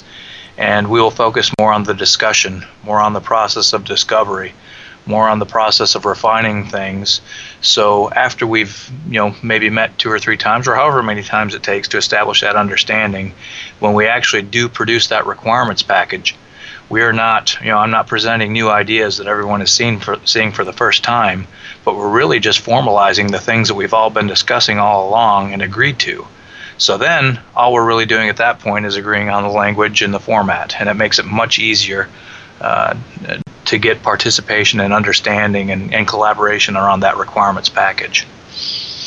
And 0.58 0.90
we 0.90 1.02
will 1.02 1.12
focus 1.12 1.52
more 1.60 1.74
on 1.74 1.84
the 1.84 1.94
discussion, 1.94 2.66
more 2.84 3.00
on 3.00 3.14
the 3.14 3.22
process 3.22 3.74
of 3.74 3.84
discovery 3.84 4.54
more 5.06 5.28
on 5.28 5.40
the 5.40 5.46
process 5.46 5.96
of 5.96 6.06
refining 6.06 6.66
things. 6.66 7.22
So 7.62 8.10
after 8.12 8.46
we've, 8.46 8.92
you 9.08 9.20
know, 9.20 9.36
maybe 9.42 9.70
met 9.70 9.98
two 9.98 10.12
or 10.12 10.20
three 10.20 10.38
times 10.38 10.68
or 10.68 10.76
however 10.76 11.02
many 11.02 11.24
times 11.24 11.56
it 11.56 11.64
takes 11.64 11.88
to 11.90 11.98
establish 11.98 12.42
that 12.42 12.56
understanding, 12.56 13.34
when 13.80 13.94
we 13.94 14.08
actually 14.08 14.44
do 14.44 14.70
produce 14.70 15.08
that 15.08 15.26
requirements 15.26 15.84
package, 15.84 16.36
we 16.90 17.02
are 17.02 17.14
not, 17.14 17.58
you 17.62 17.68
know, 17.68 17.78
I'm 17.78 17.92
not 17.92 18.08
presenting 18.08 18.52
new 18.52 18.70
ideas 18.70 19.18
that 19.18 19.28
everyone 19.28 19.62
is 19.62 19.72
seeing 19.72 20.00
for 20.00 20.20
seeing 20.26 20.52
for 20.52 20.66
the 20.66 20.74
first 20.74 21.04
time, 21.04 21.48
but 21.86 21.96
we're 21.96 22.10
really 22.10 22.40
just 22.40 22.64
formalizing 22.64 23.32
the 23.32 23.40
things 23.40 23.70
that 23.70 23.76
we've 23.76 23.94
all 23.94 24.10
been 24.10 24.28
discussing 24.28 24.78
all 24.78 25.08
along 25.08 25.54
and 25.54 25.62
agreed 25.62 26.00
to. 26.00 26.28
So 26.78 26.98
then 26.98 27.40
all 27.56 27.74
we're 27.74 27.86
really 27.86 28.08
doing 28.08 28.28
at 28.28 28.38
that 28.38 28.60
point 28.60 28.86
is 28.86 28.98
agreeing 28.98 29.30
on 29.30 29.44
the 29.44 29.50
language 29.50 30.02
and 30.02 30.14
the 30.14 30.20
format, 30.20 30.76
and 30.80 30.90
it 30.90 30.96
makes 30.96 31.18
it 31.18 31.26
much 31.26 31.60
easier 31.60 32.10
uh, 32.60 32.96
to 33.72 33.80
get 33.80 34.04
participation 34.04 34.82
and 34.82 34.94
understanding 34.94 35.72
and, 35.72 35.94
and 35.94 36.08
collaboration 36.08 36.76
around 36.76 37.00
that 37.00 37.18
requirements 37.18 37.70
package. 37.70 38.28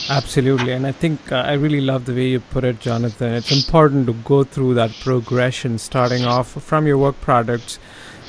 Absolutely, 0.09 0.73
and 0.73 0.87
I 0.87 0.93
think 0.93 1.33
uh, 1.33 1.37
I 1.37 1.53
really 1.55 1.81
love 1.81 2.07
the 2.07 2.15
way 2.15 2.29
you 2.29 2.41
put 2.41 2.65
it, 2.65 2.81
Jonathan. 2.81 3.33
It's 3.35 3.53
important 3.53 4.07
to 4.07 4.13
go 4.13 4.43
through 4.43 4.75
that 4.75 4.91
progression, 5.01 5.79
starting 5.79 6.25
off 6.25 6.49
from 6.63 6.87
your 6.87 6.99
work 6.99 7.21
products, 7.21 7.79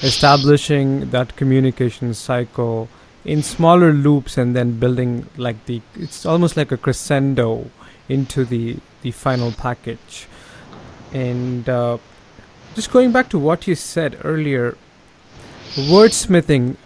establishing 0.02 1.10
that 1.12 1.36
communication 1.36 2.14
cycle 2.14 2.88
in 3.26 3.42
smaller 3.42 3.92
loops, 3.92 4.38
and 4.38 4.56
then 4.56 4.80
building 4.80 5.28
like 5.38 5.66
the 5.66 5.82
it's 5.96 6.26
almost 6.26 6.56
like 6.56 6.72
a 6.72 6.78
crescendo 6.78 7.70
into 8.08 8.46
the 8.46 8.78
the 9.02 9.12
final 9.12 9.52
package. 9.52 10.28
And 11.14 11.68
uh, 11.68 11.98
just 12.74 12.92
going 12.92 13.12
back 13.12 13.30
to 13.30 13.40
what 13.40 13.68
you 13.68 13.76
said 13.76 14.20
earlier, 14.24 14.78
wordsmithing. 15.74 16.78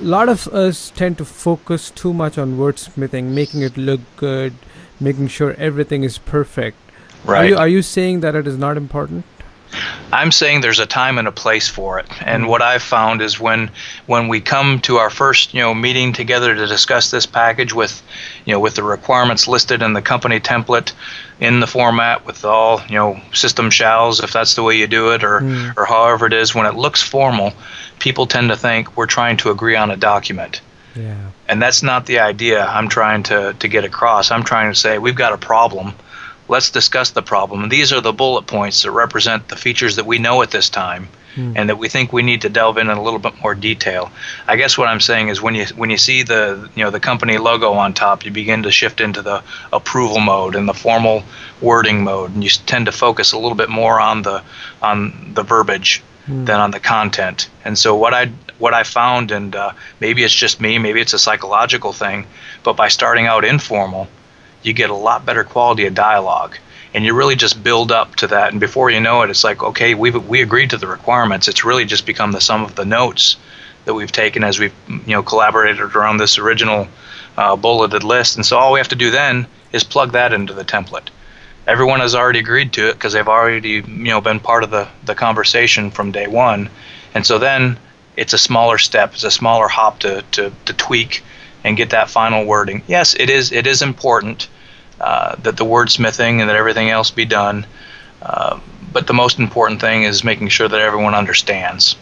A 0.00 0.04
lot 0.04 0.28
of 0.28 0.48
us 0.48 0.90
tend 0.96 1.18
to 1.18 1.24
focus 1.24 1.90
too 1.90 2.12
much 2.12 2.38
on 2.38 2.56
wordsmithing 2.58 3.24
making 3.24 3.62
it 3.62 3.76
look 3.76 4.00
good 4.16 4.54
making 5.00 5.28
sure 5.28 5.54
everything 5.54 6.04
is 6.04 6.18
perfect. 6.18 6.76
Right 7.24 7.38
are 7.38 7.48
you, 7.48 7.56
are 7.56 7.68
you 7.68 7.82
saying 7.82 8.20
that 8.20 8.34
it 8.34 8.46
is 8.46 8.56
not 8.56 8.76
important 8.76 9.24
I'm 10.12 10.30
saying 10.30 10.60
there's 10.60 10.78
a 10.78 10.86
time 10.86 11.18
and 11.18 11.26
a 11.26 11.32
place 11.32 11.68
for 11.68 11.98
it. 11.98 12.06
And 12.22 12.46
what 12.46 12.60
I've 12.60 12.82
found 12.82 13.22
is 13.22 13.40
when 13.40 13.70
when 14.06 14.28
we 14.28 14.40
come 14.40 14.80
to 14.80 14.96
our 14.96 15.10
first, 15.10 15.54
you 15.54 15.60
know, 15.60 15.74
meeting 15.74 16.12
together 16.12 16.54
to 16.54 16.66
discuss 16.66 17.10
this 17.10 17.24
package 17.24 17.72
with, 17.72 18.02
you 18.44 18.52
know, 18.52 18.60
with 18.60 18.74
the 18.74 18.82
requirements 18.82 19.48
listed 19.48 19.82
in 19.82 19.94
the 19.94 20.02
company 20.02 20.40
template 20.40 20.92
in 21.40 21.60
the 21.60 21.66
format 21.66 22.26
with 22.26 22.44
all, 22.44 22.82
you 22.88 22.96
know, 22.96 23.20
system 23.32 23.70
shells 23.70 24.22
if 24.22 24.32
that's 24.32 24.54
the 24.54 24.62
way 24.62 24.76
you 24.76 24.86
do 24.86 25.12
it 25.12 25.24
or 25.24 25.40
mm. 25.40 25.76
or 25.76 25.86
however 25.86 26.26
it 26.26 26.32
is 26.32 26.54
when 26.54 26.66
it 26.66 26.74
looks 26.74 27.02
formal, 27.02 27.52
people 27.98 28.26
tend 28.26 28.50
to 28.50 28.56
think 28.56 28.96
we're 28.96 29.06
trying 29.06 29.38
to 29.38 29.50
agree 29.50 29.76
on 29.76 29.90
a 29.90 29.96
document. 29.96 30.60
Yeah. 30.94 31.30
And 31.48 31.62
that's 31.62 31.82
not 31.82 32.04
the 32.04 32.18
idea 32.18 32.66
I'm 32.66 32.88
trying 32.88 33.22
to 33.24 33.54
to 33.58 33.68
get 33.68 33.84
across. 33.84 34.30
I'm 34.30 34.44
trying 34.44 34.70
to 34.70 34.78
say 34.78 34.98
we've 34.98 35.14
got 35.14 35.32
a 35.32 35.38
problem 35.38 35.94
let's 36.48 36.70
discuss 36.70 37.10
the 37.10 37.22
problem. 37.22 37.62
And 37.62 37.72
these 37.72 37.92
are 37.92 38.00
the 38.00 38.12
bullet 38.12 38.46
points 38.46 38.82
that 38.82 38.90
represent 38.90 39.48
the 39.48 39.56
features 39.56 39.96
that 39.96 40.06
we 40.06 40.18
know 40.18 40.42
at 40.42 40.50
this 40.50 40.68
time 40.68 41.08
mm. 41.34 41.52
and 41.56 41.68
that 41.68 41.78
we 41.78 41.88
think 41.88 42.12
we 42.12 42.22
need 42.22 42.42
to 42.42 42.48
delve 42.48 42.78
in 42.78 42.90
in 42.90 42.96
a 42.96 43.02
little 43.02 43.18
bit 43.18 43.40
more 43.42 43.54
detail. 43.54 44.10
I 44.46 44.56
guess 44.56 44.76
what 44.76 44.88
I'm 44.88 45.00
saying 45.00 45.28
is 45.28 45.40
when 45.40 45.54
you 45.54 45.66
when 45.76 45.90
you 45.90 45.98
see 45.98 46.22
the 46.22 46.70
you 46.74 46.84
know 46.84 46.90
the 46.90 47.00
company 47.00 47.38
logo 47.38 47.72
on 47.72 47.94
top, 47.94 48.24
you 48.24 48.30
begin 48.30 48.64
to 48.64 48.70
shift 48.70 49.00
into 49.00 49.22
the 49.22 49.42
approval 49.72 50.20
mode 50.20 50.54
and 50.54 50.68
the 50.68 50.74
formal 50.74 51.22
wording 51.60 52.04
mode 52.04 52.34
and 52.34 52.42
you 52.42 52.50
tend 52.50 52.86
to 52.86 52.92
focus 52.92 53.32
a 53.32 53.38
little 53.38 53.56
bit 53.56 53.68
more 53.68 54.00
on 54.00 54.22
the 54.22 54.42
on 54.80 55.32
the 55.34 55.42
verbiage 55.42 56.02
mm. 56.26 56.46
than 56.46 56.60
on 56.60 56.70
the 56.70 56.80
content. 56.80 57.48
And 57.64 57.78
so 57.78 57.94
what 57.96 58.14
I 58.14 58.30
what 58.58 58.74
I 58.74 58.82
found 58.84 59.30
and 59.30 59.54
uh, 59.56 59.72
maybe 60.00 60.22
it's 60.22 60.34
just 60.34 60.60
me, 60.60 60.78
maybe 60.78 61.00
it's 61.00 61.14
a 61.14 61.18
psychological 61.18 61.92
thing, 61.92 62.26
but 62.62 62.74
by 62.74 62.88
starting 62.88 63.26
out 63.26 63.44
informal, 63.44 64.08
you 64.62 64.72
get 64.72 64.90
a 64.90 64.94
lot 64.94 65.26
better 65.26 65.44
quality 65.44 65.86
of 65.86 65.94
dialogue 65.94 66.56
and 66.94 67.04
you 67.04 67.14
really 67.14 67.36
just 67.36 67.62
build 67.62 67.90
up 67.90 68.16
to 68.16 68.26
that. 68.28 68.50
And 68.50 68.60
before 68.60 68.90
you 68.90 69.00
know 69.00 69.22
it 69.22 69.30
it's 69.30 69.44
like 69.44 69.62
okay 69.62 69.94
we 69.94 70.10
we 70.10 70.42
agreed 70.42 70.70
to 70.70 70.78
the 70.78 70.86
requirements. 70.86 71.48
It's 71.48 71.64
really 71.64 71.84
just 71.84 72.06
become 72.06 72.32
the 72.32 72.40
sum 72.40 72.62
of 72.62 72.74
the 72.74 72.84
notes 72.84 73.36
that 73.84 73.94
we've 73.94 74.12
taken 74.12 74.44
as 74.44 74.58
we've 74.58 74.74
you 74.88 75.14
know 75.14 75.22
collaborated 75.22 75.80
around 75.80 76.18
this 76.18 76.38
original 76.38 76.88
uh, 77.36 77.56
bulleted 77.56 78.04
list. 78.04 78.36
And 78.36 78.44
so 78.44 78.58
all 78.58 78.72
we 78.72 78.80
have 78.80 78.88
to 78.88 78.96
do 78.96 79.10
then 79.10 79.46
is 79.72 79.84
plug 79.84 80.12
that 80.12 80.32
into 80.32 80.52
the 80.52 80.64
template. 80.64 81.08
Everyone 81.66 82.00
has 82.00 82.14
already 82.14 82.40
agreed 82.40 82.72
to 82.74 82.88
it 82.88 82.94
because 82.94 83.12
they've 83.12 83.28
already 83.28 83.70
you 83.70 83.82
know 83.86 84.20
been 84.20 84.40
part 84.40 84.64
of 84.64 84.70
the 84.70 84.88
the 85.04 85.14
conversation 85.14 85.90
from 85.90 86.12
day 86.12 86.26
one. 86.26 86.68
And 87.14 87.26
so 87.26 87.38
then 87.38 87.78
it's 88.16 88.32
a 88.32 88.38
smaller 88.38 88.78
step. 88.78 89.14
It's 89.14 89.24
a 89.24 89.30
smaller 89.30 89.68
hop 89.68 90.00
to 90.00 90.22
to, 90.32 90.52
to 90.66 90.72
tweak 90.74 91.22
and 91.64 91.76
get 91.76 91.90
that 91.90 92.10
final 92.10 92.44
wording. 92.44 92.82
Yes, 92.86 93.14
it 93.14 93.30
is 93.30 93.52
it 93.52 93.66
is 93.66 93.82
important 93.82 94.48
uh, 95.00 95.36
that 95.36 95.56
the 95.56 95.64
wordsmithing 95.64 96.40
and 96.40 96.48
that 96.48 96.56
everything 96.56 96.90
else 96.90 97.10
be 97.10 97.24
done, 97.24 97.66
uh, 98.22 98.58
but 98.92 99.06
the 99.06 99.14
most 99.14 99.38
important 99.38 99.80
thing 99.80 100.04
is 100.04 100.24
making 100.24 100.48
sure 100.48 100.68
that 100.68 100.80
everyone 100.80 101.14
understands. 101.14 101.96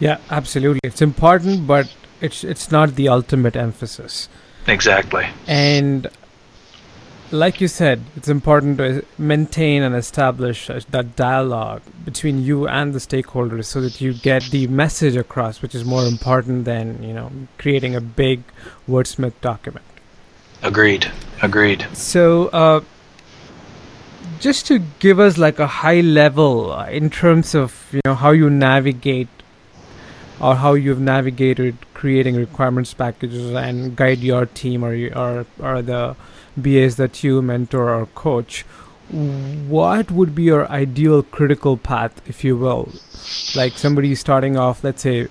Yeah, 0.00 0.18
absolutely. 0.30 0.80
It's 0.82 1.02
important, 1.02 1.66
but 1.66 1.92
it's 2.20 2.44
it's 2.44 2.70
not 2.70 2.96
the 2.96 3.08
ultimate 3.08 3.56
emphasis. 3.56 4.28
Exactly. 4.66 5.26
And 5.46 6.08
like 7.30 7.60
you 7.60 7.68
said, 7.68 8.00
it's 8.16 8.28
important 8.28 8.78
to 8.78 9.04
maintain 9.18 9.82
and 9.82 9.94
establish 9.94 10.66
that 10.90 11.16
dialogue 11.16 11.82
between 12.04 12.42
you 12.42 12.68
and 12.68 12.92
the 12.92 12.98
stakeholders 12.98 13.64
so 13.64 13.80
that 13.80 14.00
you 14.00 14.14
get 14.14 14.42
the 14.44 14.66
message 14.66 15.16
across, 15.16 15.62
which 15.62 15.74
is 15.74 15.84
more 15.84 16.04
important 16.04 16.64
than, 16.64 17.02
you 17.02 17.12
know, 17.12 17.30
creating 17.58 17.94
a 17.94 18.00
big 18.00 18.42
wordsmith 18.88 19.34
document. 19.40 19.84
Agreed. 20.62 21.10
Agreed. 21.42 21.86
So, 21.92 22.48
uh, 22.48 22.80
just 24.40 24.66
to 24.66 24.78
give 24.98 25.20
us 25.20 25.38
like 25.38 25.58
a 25.58 25.66
high 25.66 26.00
level 26.00 26.72
uh, 26.72 26.86
in 26.86 27.10
terms 27.10 27.54
of 27.54 27.88
you 27.92 28.00
know 28.04 28.14
how 28.14 28.30
you 28.30 28.50
navigate 28.50 29.28
or 30.40 30.56
how 30.56 30.74
you've 30.74 31.00
navigated 31.00 31.76
creating 31.94 32.34
requirements 32.36 32.92
packages 32.92 33.52
and 33.52 33.96
guide 33.96 34.18
your 34.18 34.46
team 34.46 34.84
or 34.84 34.92
or, 35.14 35.46
or 35.58 35.82
the 35.82 36.16
BAs 36.56 36.96
that 36.96 37.22
you 37.22 37.42
mentor 37.42 37.94
or 37.94 38.06
coach, 38.06 38.62
what 39.10 40.10
would 40.10 40.34
be 40.34 40.44
your 40.44 40.66
ideal 40.70 41.22
critical 41.22 41.76
path, 41.76 42.20
if 42.26 42.42
you 42.44 42.56
will? 42.56 42.90
Like 43.54 43.76
somebody 43.78 44.14
starting 44.14 44.56
off, 44.56 44.82
let's 44.82 45.02
say, 45.02 45.28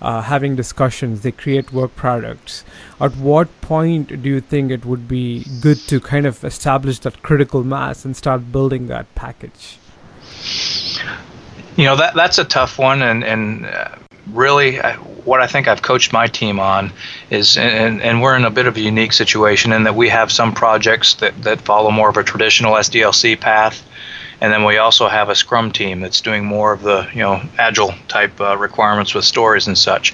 uh, 0.00 0.20
having 0.20 0.56
discussions, 0.56 1.20
they 1.20 1.30
create 1.30 1.72
work 1.72 1.94
products. 1.94 2.64
At 3.00 3.16
what 3.16 3.48
point 3.60 4.22
do 4.22 4.28
you 4.28 4.40
think 4.40 4.72
it 4.72 4.84
would 4.84 5.06
be 5.06 5.46
good 5.60 5.78
to 5.86 6.00
kind 6.00 6.26
of 6.26 6.42
establish 6.44 6.98
that 7.00 7.22
critical 7.22 7.62
mass 7.62 8.04
and 8.04 8.16
start 8.16 8.50
building 8.50 8.88
that 8.88 9.12
package? 9.14 9.78
You 11.76 11.84
know 11.84 11.96
that 11.96 12.14
that's 12.14 12.38
a 12.38 12.44
tough 12.44 12.78
one, 12.78 13.00
and 13.00 13.24
and 13.24 13.64
uh, 13.64 13.94
really 14.32 14.80
uh, 14.80 14.96
what 15.24 15.40
I 15.40 15.46
think 15.46 15.68
I've 15.68 15.82
coached 15.82 16.12
my 16.12 16.26
team 16.26 16.58
on 16.58 16.92
is, 17.30 17.56
and, 17.56 18.02
and 18.02 18.20
we're 18.20 18.36
in 18.36 18.44
a 18.44 18.50
bit 18.50 18.66
of 18.66 18.76
a 18.76 18.80
unique 18.80 19.12
situation 19.12 19.72
in 19.72 19.84
that 19.84 19.94
we 19.94 20.08
have 20.08 20.32
some 20.32 20.52
projects 20.52 21.14
that, 21.14 21.40
that 21.42 21.60
follow 21.60 21.90
more 21.90 22.08
of 22.08 22.16
a 22.16 22.24
traditional 22.24 22.74
SDLC 22.74 23.40
path. 23.40 23.86
And 24.40 24.52
then 24.52 24.64
we 24.64 24.78
also 24.78 25.06
have 25.06 25.28
a 25.28 25.36
Scrum 25.36 25.70
team 25.70 26.00
that's 26.00 26.20
doing 26.20 26.44
more 26.44 26.72
of 26.72 26.82
the, 26.82 27.08
you 27.12 27.20
know, 27.20 27.40
agile 27.58 27.94
type 28.08 28.40
uh, 28.40 28.56
requirements 28.58 29.14
with 29.14 29.24
stories 29.24 29.68
and 29.68 29.78
such. 29.78 30.12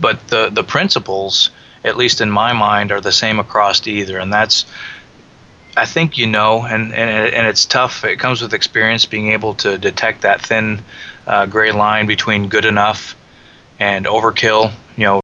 But 0.00 0.26
the, 0.28 0.48
the 0.48 0.64
principles, 0.64 1.50
at 1.84 1.98
least 1.98 2.22
in 2.22 2.30
my 2.30 2.54
mind, 2.54 2.90
are 2.90 3.02
the 3.02 3.12
same 3.12 3.38
across 3.38 3.86
either. 3.86 4.18
And 4.18 4.32
that's, 4.32 4.64
I 5.76 5.84
think 5.84 6.16
you 6.16 6.26
know, 6.26 6.64
and, 6.64 6.94
and, 6.94 7.34
and 7.34 7.46
it's 7.46 7.66
tough. 7.66 8.04
It 8.04 8.18
comes 8.18 8.40
with 8.40 8.54
experience 8.54 9.04
being 9.04 9.32
able 9.32 9.54
to 9.56 9.76
detect 9.76 10.22
that 10.22 10.40
thin 10.40 10.82
uh, 11.26 11.44
gray 11.44 11.72
line 11.72 12.06
between 12.06 12.48
good 12.48 12.64
enough 12.64 13.14
and 13.78 14.06
overkill, 14.06 14.72
you 14.96 15.04
know, 15.04 15.20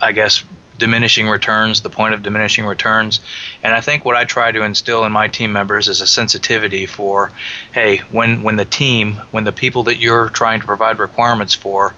I 0.00 0.12
guess 0.12 0.44
diminishing 0.80 1.28
returns, 1.28 1.82
the 1.82 1.90
point 1.90 2.14
of 2.14 2.22
diminishing 2.22 2.64
returns. 2.66 3.20
And 3.62 3.72
I 3.72 3.80
think 3.80 4.04
what 4.04 4.16
I 4.16 4.24
try 4.24 4.50
to 4.50 4.64
instill 4.64 5.04
in 5.04 5.12
my 5.12 5.28
team 5.28 5.52
members 5.52 5.86
is 5.86 6.00
a 6.00 6.06
sensitivity 6.06 6.86
for, 6.86 7.30
hey, 7.72 7.98
when 7.98 8.42
when 8.42 8.56
the 8.56 8.64
team, 8.64 9.14
when 9.30 9.44
the 9.44 9.52
people 9.52 9.84
that 9.84 9.98
you're 9.98 10.28
trying 10.30 10.60
to 10.60 10.66
provide 10.66 10.98
requirements 10.98 11.54
for, 11.54 11.94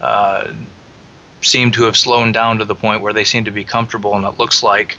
uh, 0.00 0.54
seem 1.42 1.72
to 1.72 1.82
have 1.84 1.96
slowed 1.96 2.32
down 2.32 2.58
to 2.58 2.64
the 2.64 2.74
point 2.74 3.02
where 3.02 3.12
they 3.12 3.24
seem 3.24 3.44
to 3.44 3.50
be 3.50 3.64
comfortable, 3.64 4.14
and 4.14 4.24
it 4.24 4.38
looks 4.38 4.62
like 4.62 4.96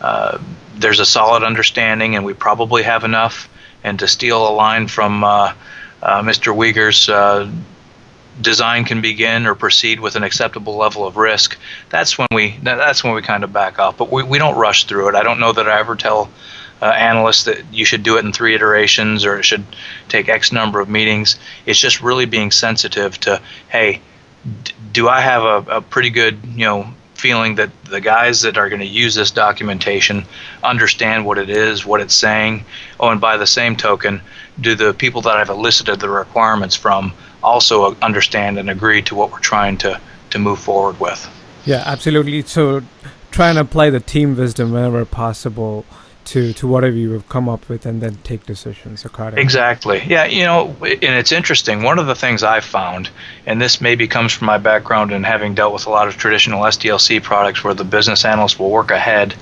uh, 0.00 0.38
there's 0.76 1.00
a 1.00 1.06
solid 1.06 1.42
understanding, 1.42 2.14
and 2.14 2.24
we 2.24 2.34
probably 2.34 2.84
have 2.84 3.02
enough. 3.02 3.48
And 3.82 4.00
to 4.00 4.08
steal 4.08 4.48
a 4.48 4.50
line 4.50 4.88
from 4.88 5.22
uh, 5.22 5.54
uh 6.02 6.22
Mr. 6.22 6.54
Wiegers' 6.54 7.08
uh, 7.08 7.48
design 8.40 8.84
can 8.84 9.00
begin 9.00 9.46
or 9.46 9.54
proceed 9.54 10.00
with 10.00 10.16
an 10.16 10.22
acceptable 10.22 10.76
level 10.76 11.06
of 11.06 11.16
risk, 11.16 11.56
that's 11.88 12.18
when 12.18 12.28
we 12.32 12.58
that's 12.62 13.02
when 13.02 13.14
we 13.14 13.22
kind 13.22 13.44
of 13.44 13.52
back 13.52 13.78
off. 13.78 13.96
But 13.96 14.10
we, 14.10 14.22
we 14.22 14.38
don't 14.38 14.56
rush 14.56 14.84
through 14.84 15.08
it. 15.08 15.14
I 15.14 15.22
don't 15.22 15.40
know 15.40 15.52
that 15.52 15.68
I 15.68 15.78
ever 15.78 15.96
tell 15.96 16.30
uh, 16.82 16.86
analysts 16.86 17.44
that 17.44 17.72
you 17.72 17.84
should 17.84 18.02
do 18.02 18.16
it 18.16 18.24
in 18.24 18.32
three 18.32 18.54
iterations 18.54 19.24
or 19.24 19.38
it 19.38 19.44
should 19.44 19.64
take 20.08 20.28
X 20.28 20.52
number 20.52 20.80
of 20.80 20.88
meetings. 20.88 21.38
It's 21.64 21.80
just 21.80 22.02
really 22.02 22.26
being 22.26 22.50
sensitive 22.50 23.18
to, 23.20 23.40
hey, 23.68 24.02
d- 24.64 24.72
do 24.92 25.08
I 25.08 25.20
have 25.20 25.42
a, 25.42 25.76
a 25.76 25.80
pretty 25.80 26.10
good 26.10 26.38
you 26.44 26.66
know 26.66 26.92
feeling 27.14 27.54
that 27.54 27.70
the 27.84 28.00
guys 28.00 28.42
that 28.42 28.58
are 28.58 28.68
going 28.68 28.80
to 28.80 28.86
use 28.86 29.14
this 29.14 29.30
documentation 29.30 30.24
understand 30.62 31.24
what 31.24 31.38
it 31.38 31.48
is, 31.48 31.86
what 31.86 32.00
it's 32.00 32.14
saying. 32.14 32.64
Oh, 33.00 33.08
and 33.08 33.20
by 33.20 33.38
the 33.38 33.46
same 33.46 33.74
token, 33.76 34.20
do 34.60 34.74
the 34.74 34.92
people 34.92 35.22
that 35.22 35.36
I've 35.36 35.48
elicited 35.48 35.98
the 35.98 36.10
requirements 36.10 36.76
from 36.76 37.14
also 37.46 37.94
understand 38.02 38.58
and 38.58 38.68
agree 38.68 39.02
to 39.02 39.14
what 39.14 39.30
we're 39.32 39.38
trying 39.38 39.78
to 39.78 40.00
to 40.30 40.38
move 40.38 40.58
forward 40.58 40.98
with. 41.00 41.30
Yeah, 41.64 41.82
absolutely. 41.86 42.42
So 42.42 42.82
try 43.30 43.50
and 43.50 43.58
apply 43.58 43.90
the 43.90 44.00
team 44.00 44.36
wisdom 44.36 44.72
whenever 44.72 45.04
possible 45.04 45.84
to 46.26 46.52
to 46.52 46.66
whatever 46.66 46.96
you 46.96 47.12
have 47.12 47.28
come 47.28 47.48
up 47.48 47.68
with 47.68 47.86
and 47.86 48.02
then 48.02 48.16
take 48.24 48.44
decisions 48.46 49.04
accordingly. 49.04 49.42
Exactly. 49.42 50.02
Yeah, 50.06 50.24
you 50.24 50.44
know, 50.44 50.76
and 50.82 51.14
it's 51.20 51.32
interesting. 51.32 51.82
One 51.82 51.98
of 51.98 52.06
the 52.06 52.14
things 52.14 52.42
I've 52.42 52.64
found, 52.64 53.08
and 53.46 53.62
this 53.62 53.80
maybe 53.80 54.08
comes 54.08 54.32
from 54.32 54.46
my 54.46 54.58
background 54.58 55.12
in 55.12 55.22
having 55.22 55.54
dealt 55.54 55.72
with 55.72 55.86
a 55.86 55.90
lot 55.90 56.08
of 56.08 56.16
traditional 56.16 56.62
SDLC 56.62 57.22
products 57.22 57.62
where 57.62 57.74
the 57.74 57.84
business 57.84 58.24
analyst 58.24 58.58
will 58.58 58.70
work 58.70 58.90
ahead. 58.90 59.34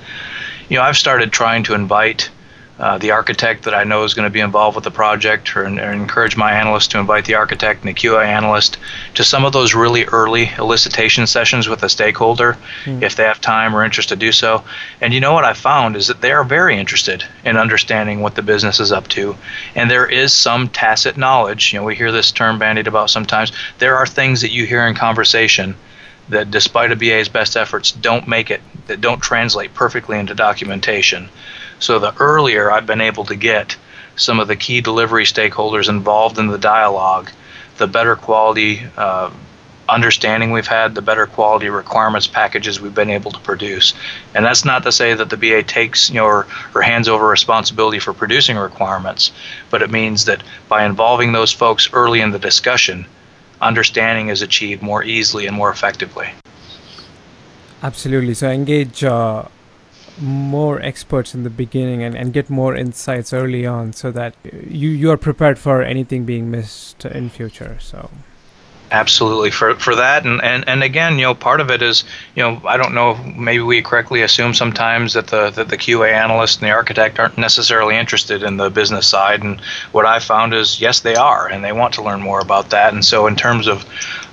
You 0.68 0.76
know, 0.76 0.82
I've 0.82 0.96
started 0.96 1.32
trying 1.32 1.64
to 1.64 1.74
invite 1.74 2.30
uh, 2.78 2.98
the 2.98 3.12
architect 3.12 3.64
that 3.64 3.74
I 3.74 3.84
know 3.84 4.02
is 4.02 4.14
going 4.14 4.26
to 4.26 4.32
be 4.32 4.40
involved 4.40 4.74
with 4.74 4.82
the 4.82 4.90
project, 4.90 5.54
or, 5.56 5.64
or, 5.64 5.92
encourage 5.92 6.36
my 6.36 6.52
analyst 6.52 6.90
to 6.90 6.98
invite 6.98 7.24
the 7.24 7.36
architect 7.36 7.84
and 7.84 7.88
the 7.88 7.94
QA 7.94 8.26
analyst 8.26 8.78
to 9.14 9.22
some 9.22 9.44
of 9.44 9.52
those 9.52 9.74
really 9.74 10.04
early 10.06 10.46
elicitation 10.46 11.28
sessions 11.28 11.68
with 11.68 11.84
a 11.84 11.88
stakeholder, 11.88 12.56
mm. 12.84 13.00
if 13.00 13.14
they 13.14 13.22
have 13.22 13.40
time 13.40 13.76
or 13.76 13.84
interest 13.84 14.08
to 14.08 14.16
do 14.16 14.32
so. 14.32 14.64
And 15.00 15.14
you 15.14 15.20
know 15.20 15.32
what 15.32 15.44
I 15.44 15.52
found 15.52 15.94
is 15.94 16.08
that 16.08 16.20
they 16.20 16.32
are 16.32 16.42
very 16.42 16.76
interested 16.76 17.24
in 17.44 17.56
understanding 17.56 18.20
what 18.20 18.34
the 18.34 18.42
business 18.42 18.80
is 18.80 18.90
up 18.90 19.06
to, 19.08 19.36
and 19.76 19.88
there 19.88 20.06
is 20.06 20.32
some 20.32 20.68
tacit 20.68 21.16
knowledge. 21.16 21.72
You 21.72 21.78
know, 21.78 21.84
we 21.84 21.94
hear 21.94 22.10
this 22.10 22.32
term 22.32 22.58
bandied 22.58 22.88
about 22.88 23.08
sometimes. 23.08 23.52
There 23.78 23.96
are 23.96 24.06
things 24.06 24.40
that 24.40 24.50
you 24.50 24.66
hear 24.66 24.86
in 24.88 24.96
conversation 24.96 25.76
that, 26.28 26.50
despite 26.50 26.90
a 26.90 26.96
BA's 26.96 27.28
best 27.28 27.56
efforts, 27.56 27.92
don't 27.92 28.26
make 28.26 28.50
it, 28.50 28.60
that 28.86 29.00
don't 29.00 29.22
translate 29.22 29.74
perfectly 29.74 30.18
into 30.18 30.34
documentation. 30.34 31.28
So 31.78 31.98
the 31.98 32.14
earlier 32.18 32.70
I've 32.70 32.86
been 32.86 33.00
able 33.00 33.24
to 33.26 33.36
get 33.36 33.76
some 34.16 34.40
of 34.40 34.48
the 34.48 34.56
key 34.56 34.80
delivery 34.80 35.24
stakeholders 35.24 35.88
involved 35.88 36.38
in 36.38 36.48
the 36.48 36.58
dialogue, 36.58 37.30
the 37.78 37.86
better 37.86 38.16
quality 38.16 38.82
uh, 38.96 39.30
understanding 39.88 40.50
we've 40.50 40.66
had, 40.66 40.94
the 40.94 41.02
better 41.02 41.26
quality 41.26 41.68
requirements 41.68 42.26
packages 42.26 42.80
we've 42.80 42.94
been 42.94 43.10
able 43.10 43.30
to 43.32 43.40
produce. 43.40 43.94
And 44.34 44.44
that's 44.44 44.64
not 44.64 44.82
to 44.84 44.92
say 44.92 45.14
that 45.14 45.30
the 45.30 45.36
BA 45.36 45.62
takes 45.62 46.08
you 46.08 46.16
know 46.16 46.26
or, 46.26 46.46
or 46.74 46.82
hands 46.82 47.08
over 47.08 47.26
responsibility 47.26 47.98
for 47.98 48.12
producing 48.12 48.56
requirements, 48.56 49.32
but 49.70 49.82
it 49.82 49.90
means 49.90 50.24
that 50.26 50.42
by 50.68 50.84
involving 50.84 51.32
those 51.32 51.52
folks 51.52 51.88
early 51.92 52.20
in 52.20 52.30
the 52.30 52.38
discussion, 52.38 53.06
understanding 53.60 54.28
is 54.28 54.42
achieved 54.42 54.82
more 54.82 55.02
easily 55.02 55.46
and 55.46 55.56
more 55.56 55.70
effectively. 55.70 56.28
Absolutely. 57.84 58.32
So 58.32 58.48
engage 58.48 59.04
uh, 59.04 59.44
more 60.18 60.80
experts 60.80 61.34
in 61.34 61.42
the 61.42 61.50
beginning 61.50 62.02
and, 62.02 62.16
and 62.16 62.32
get 62.32 62.48
more 62.48 62.74
insights 62.74 63.34
early 63.34 63.66
on 63.66 63.92
so 63.92 64.10
that 64.10 64.34
you, 64.42 64.88
you 64.88 65.10
are 65.10 65.18
prepared 65.18 65.58
for 65.58 65.82
anything 65.82 66.24
being 66.24 66.50
missed 66.50 67.04
in 67.04 67.28
future 67.28 67.76
so 67.80 68.10
absolutely 68.94 69.50
for 69.50 69.74
for 69.76 69.96
that 69.96 70.24
and, 70.24 70.42
and 70.42 70.68
and 70.68 70.82
again 70.82 71.18
you 71.18 71.24
know 71.24 71.34
part 71.34 71.60
of 71.60 71.68
it 71.70 71.82
is 71.82 72.04
you 72.36 72.42
know 72.42 72.60
i 72.64 72.76
don't 72.76 72.94
know 72.94 73.14
maybe 73.36 73.62
we 73.62 73.82
correctly 73.82 74.22
assume 74.22 74.54
sometimes 74.54 75.14
that 75.14 75.26
the 75.26 75.50
that 75.50 75.68
the 75.68 75.76
qa 75.76 76.10
analyst 76.12 76.60
and 76.60 76.68
the 76.68 76.72
architect 76.72 77.18
aren't 77.18 77.36
necessarily 77.36 77.96
interested 77.96 78.42
in 78.42 78.56
the 78.56 78.70
business 78.70 79.06
side 79.06 79.42
and 79.42 79.60
what 79.92 80.06
i 80.06 80.18
found 80.18 80.54
is 80.54 80.80
yes 80.80 81.00
they 81.00 81.16
are 81.16 81.48
and 81.48 81.64
they 81.64 81.72
want 81.72 81.92
to 81.92 82.02
learn 82.02 82.22
more 82.22 82.40
about 82.40 82.70
that 82.70 82.92
and 82.94 83.04
so 83.04 83.26
in 83.26 83.34
terms 83.34 83.66
of 83.66 83.84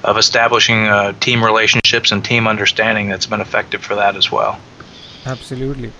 of 0.03 0.17
establishing 0.17 0.87
uh, 0.87 1.11
team 1.19 1.43
relationships 1.43 2.11
and 2.11 2.23
team 2.23 2.47
understanding 2.47 3.09
that's 3.09 3.27
been 3.27 3.41
effective 3.41 3.83
for 3.83 3.95
that 3.95 4.15
as 4.15 4.31
well 4.31 4.59
Absolutely. 5.25 5.91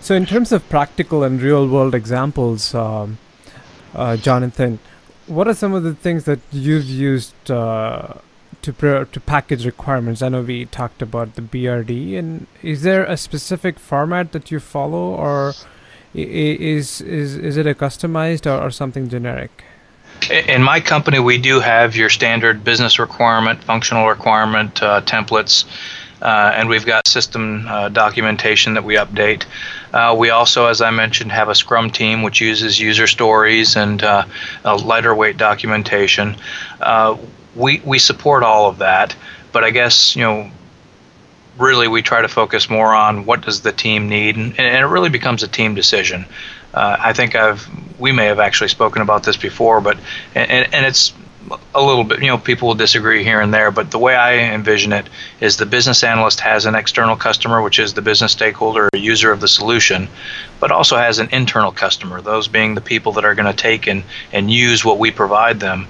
So, 0.00 0.14
in 0.14 0.26
terms 0.26 0.52
of 0.52 0.68
practical 0.68 1.24
and 1.24 1.40
real 1.40 1.66
world 1.66 1.94
examples, 1.94 2.74
um, 2.74 3.18
uh, 3.94 4.16
Jonathan, 4.16 4.78
what 5.26 5.48
are 5.48 5.54
some 5.54 5.74
of 5.74 5.82
the 5.82 5.94
things 5.94 6.24
that 6.24 6.40
you've 6.52 6.84
used 6.84 7.50
uh, 7.50 8.14
to 8.62 8.72
to 9.10 9.20
package 9.20 9.66
requirements? 9.66 10.22
I 10.22 10.28
know 10.28 10.42
we 10.42 10.66
talked 10.66 11.02
about 11.02 11.34
the 11.34 11.42
BRD, 11.42 12.18
and 12.18 12.46
is 12.62 12.82
there 12.82 13.04
a 13.04 13.16
specific 13.16 13.78
format 13.78 14.32
that 14.32 14.50
you 14.50 14.60
follow, 14.60 15.14
or 15.14 15.54
is 16.14 17.00
is 17.00 17.36
is 17.36 17.56
it 17.56 17.66
a 17.66 17.74
customized 17.74 18.46
or, 18.46 18.62
or 18.62 18.70
something 18.70 19.08
generic? 19.08 19.64
In 20.30 20.62
my 20.62 20.80
company, 20.80 21.18
we 21.18 21.38
do 21.38 21.60
have 21.60 21.96
your 21.96 22.08
standard 22.08 22.64
business 22.64 22.98
requirement, 22.98 23.62
functional 23.62 24.08
requirement 24.08 24.82
uh, 24.82 25.00
templates 25.02 25.64
and 26.24 26.68
we've 26.68 26.86
got 26.86 27.06
system 27.06 27.66
uh, 27.68 27.88
documentation 27.90 28.74
that 28.74 28.84
we 28.84 28.96
update. 28.96 29.44
Uh, 29.92 30.14
we 30.18 30.30
also, 30.30 30.66
as 30.66 30.80
I 30.80 30.90
mentioned, 30.90 31.32
have 31.32 31.48
a 31.48 31.54
Scrum 31.54 31.90
team 31.90 32.22
which 32.22 32.40
uses 32.40 32.80
user 32.80 33.06
stories 33.06 33.76
and 33.76 34.02
uh, 34.02 34.24
lighter 34.64 35.14
weight 35.14 35.36
documentation. 35.36 36.36
Uh, 36.80 37.16
we 37.54 37.80
we 37.84 37.98
support 37.98 38.42
all 38.42 38.68
of 38.68 38.78
that, 38.78 39.14
but 39.52 39.64
I 39.64 39.70
guess 39.70 40.16
you 40.16 40.22
know 40.22 40.50
really 41.58 41.88
we 41.88 42.02
try 42.02 42.22
to 42.22 42.28
focus 42.28 42.68
more 42.68 42.94
on 42.94 43.26
what 43.26 43.42
does 43.42 43.60
the 43.60 43.72
team 43.72 44.08
need 44.08 44.36
and, 44.36 44.58
and 44.58 44.76
it 44.76 44.88
really 44.88 45.10
becomes 45.10 45.42
a 45.42 45.48
team 45.48 45.74
decision 45.74 46.26
uh, 46.74 46.96
i 46.98 47.12
think 47.12 47.34
i've 47.34 47.68
we 48.00 48.10
may 48.10 48.26
have 48.26 48.40
actually 48.40 48.68
spoken 48.68 49.02
about 49.02 49.22
this 49.22 49.36
before 49.36 49.80
but 49.80 49.96
and, 50.34 50.74
and 50.74 50.84
it's 50.84 51.12
a 51.74 51.82
little 51.82 52.04
bit, 52.04 52.20
you 52.20 52.28
know, 52.28 52.38
people 52.38 52.68
will 52.68 52.74
disagree 52.74 53.24
here 53.24 53.40
and 53.40 53.52
there, 53.52 53.70
but 53.70 53.90
the 53.90 53.98
way 53.98 54.14
I 54.14 54.54
envision 54.54 54.92
it 54.92 55.06
is 55.40 55.56
the 55.56 55.66
business 55.66 56.02
analyst 56.02 56.40
has 56.40 56.66
an 56.66 56.74
external 56.74 57.16
customer, 57.16 57.62
which 57.62 57.78
is 57.78 57.94
the 57.94 58.02
business 58.02 58.32
stakeholder 58.32 58.88
or 58.92 58.98
user 58.98 59.30
of 59.30 59.40
the 59.40 59.48
solution, 59.48 60.08
but 60.60 60.70
also 60.70 60.96
has 60.96 61.18
an 61.18 61.28
internal 61.32 61.72
customer, 61.72 62.20
those 62.20 62.48
being 62.48 62.74
the 62.74 62.80
people 62.80 63.12
that 63.12 63.24
are 63.24 63.34
going 63.34 63.50
to 63.50 63.62
take 63.62 63.86
and, 63.86 64.04
and 64.32 64.50
use 64.50 64.84
what 64.84 64.98
we 64.98 65.10
provide 65.10 65.60
them 65.60 65.86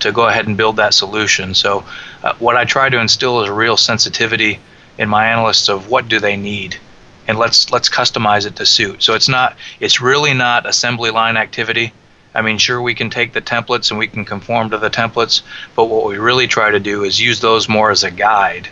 to 0.00 0.12
go 0.12 0.28
ahead 0.28 0.46
and 0.46 0.56
build 0.56 0.76
that 0.76 0.94
solution. 0.94 1.54
So, 1.54 1.84
uh, 2.22 2.34
what 2.38 2.56
I 2.56 2.64
try 2.64 2.88
to 2.88 3.00
instill 3.00 3.42
is 3.42 3.48
a 3.48 3.52
real 3.52 3.76
sensitivity 3.76 4.60
in 4.98 5.08
my 5.08 5.28
analysts 5.28 5.68
of 5.68 5.88
what 5.88 6.08
do 6.08 6.20
they 6.20 6.36
need 6.36 6.76
and 7.28 7.38
let's 7.38 7.70
let's 7.70 7.88
customize 7.88 8.46
it 8.46 8.56
to 8.56 8.66
suit. 8.66 9.02
So 9.02 9.14
it's 9.14 9.28
not 9.28 9.56
it's 9.78 10.00
really 10.00 10.34
not 10.34 10.66
assembly 10.66 11.10
line 11.10 11.36
activity. 11.36 11.92
I 12.38 12.42
mean, 12.42 12.58
sure 12.58 12.80
we 12.80 12.94
can 12.94 13.10
take 13.10 13.32
the 13.32 13.42
templates 13.42 13.90
and 13.90 13.98
we 13.98 14.06
can 14.06 14.24
conform 14.24 14.70
to 14.70 14.78
the 14.78 14.90
templates, 14.90 15.42
but 15.74 15.86
what 15.86 16.06
we 16.06 16.18
really 16.18 16.46
try 16.46 16.70
to 16.70 16.78
do 16.78 17.02
is 17.02 17.20
use 17.20 17.40
those 17.40 17.68
more 17.68 17.90
as 17.90 18.04
a 18.04 18.12
guide, 18.12 18.68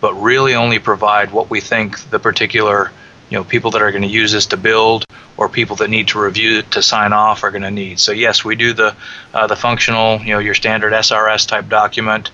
but 0.00 0.14
really 0.14 0.54
only 0.54 0.78
provide 0.78 1.32
what 1.32 1.50
we 1.50 1.60
think 1.60 1.98
the 2.10 2.20
particular 2.20 2.92
you 3.28 3.38
know 3.38 3.42
people 3.42 3.72
that 3.72 3.82
are 3.82 3.90
going 3.90 4.02
to 4.02 4.08
use 4.08 4.30
this 4.30 4.46
to 4.46 4.56
build 4.56 5.04
or 5.36 5.48
people 5.48 5.74
that 5.76 5.90
need 5.90 6.06
to 6.08 6.20
review 6.20 6.62
to 6.62 6.80
sign 6.80 7.12
off 7.12 7.42
are 7.42 7.50
going 7.50 7.62
to 7.62 7.72
need. 7.72 7.98
So 7.98 8.12
yes, 8.12 8.44
we 8.44 8.54
do 8.54 8.72
the 8.72 8.94
uh, 9.34 9.48
the 9.48 9.56
functional 9.56 10.20
you 10.20 10.34
know 10.34 10.38
your 10.38 10.54
standard 10.54 10.92
SRS 10.92 11.48
type 11.48 11.68
document. 11.68 12.30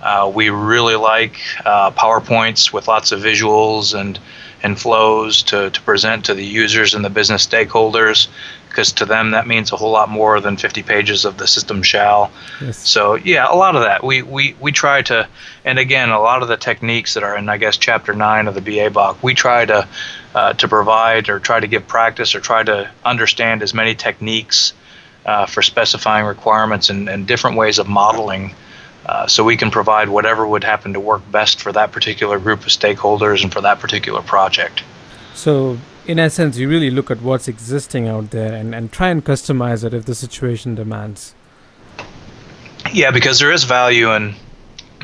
Uh, 0.00 0.32
we 0.34 0.50
really 0.50 0.96
like 0.96 1.38
uh, 1.64 1.92
PowerPoints 1.92 2.72
with 2.72 2.88
lots 2.88 3.12
of 3.12 3.20
visuals 3.20 3.94
and 3.98 4.18
and 4.62 4.78
flows 4.78 5.44
to, 5.44 5.70
to 5.70 5.80
present 5.82 6.24
to 6.24 6.34
the 6.34 6.44
users 6.44 6.94
and 6.94 7.04
the 7.04 7.10
business 7.10 7.46
stakeholders 7.46 8.26
because 8.68 8.92
to 8.92 9.04
them 9.04 9.30
that 9.32 9.46
means 9.46 9.72
a 9.72 9.76
whole 9.76 9.90
lot 9.90 10.08
more 10.08 10.40
than 10.40 10.56
50 10.56 10.82
pages 10.82 11.24
of 11.24 11.38
the 11.38 11.46
system 11.46 11.82
shall 11.82 12.30
yes. 12.60 12.78
so 12.78 13.14
yeah 13.14 13.46
a 13.50 13.56
lot 13.56 13.74
of 13.76 13.82
that 13.82 14.04
we, 14.04 14.22
we 14.22 14.54
we 14.60 14.72
try 14.72 15.02
to 15.02 15.26
and 15.64 15.78
again 15.78 16.10
a 16.10 16.20
lot 16.20 16.42
of 16.42 16.48
the 16.48 16.56
techniques 16.56 17.14
that 17.14 17.22
are 17.22 17.36
in 17.36 17.48
i 17.48 17.56
guess 17.56 17.76
chapter 17.76 18.14
9 18.14 18.48
of 18.48 18.54
the 18.54 18.60
BABOK 18.60 19.22
we 19.22 19.34
try 19.34 19.64
to 19.64 19.88
uh, 20.34 20.52
to 20.52 20.68
provide 20.68 21.28
or 21.28 21.40
try 21.40 21.58
to 21.58 21.66
give 21.66 21.86
practice 21.88 22.34
or 22.34 22.40
try 22.40 22.62
to 22.62 22.90
understand 23.04 23.62
as 23.62 23.74
many 23.74 23.94
techniques 23.94 24.72
uh, 25.26 25.46
for 25.46 25.62
specifying 25.62 26.24
requirements 26.26 26.90
and, 26.90 27.08
and 27.08 27.26
different 27.26 27.56
ways 27.56 27.78
of 27.78 27.88
modeling 27.88 28.54
uh, 29.08 29.26
so 29.26 29.42
we 29.42 29.56
can 29.56 29.70
provide 29.70 30.08
whatever 30.08 30.46
would 30.46 30.64
happen 30.64 30.92
to 30.92 31.00
work 31.00 31.22
best 31.30 31.60
for 31.62 31.72
that 31.72 31.92
particular 31.92 32.38
group 32.38 32.60
of 32.60 32.66
stakeholders 32.66 33.42
and 33.42 33.50
for 33.52 33.62
that 33.62 33.80
particular 33.80 34.20
project. 34.20 34.82
So, 35.34 35.78
in 36.08 36.18
essence, 36.18 36.56
you 36.56 36.68
really 36.68 36.90
look 36.90 37.10
at 37.10 37.20
what's 37.20 37.46
existing 37.46 38.08
out 38.08 38.30
there 38.30 38.54
and, 38.54 38.74
and 38.74 38.90
try 38.90 39.08
and 39.08 39.22
customize 39.24 39.84
it 39.84 39.92
if 39.92 40.06
the 40.06 40.14
situation 40.14 40.74
demands. 40.74 41.34
Yeah, 42.92 43.10
because 43.10 43.38
there 43.38 43.52
is 43.52 43.64
value 43.64 44.12
in 44.12 44.34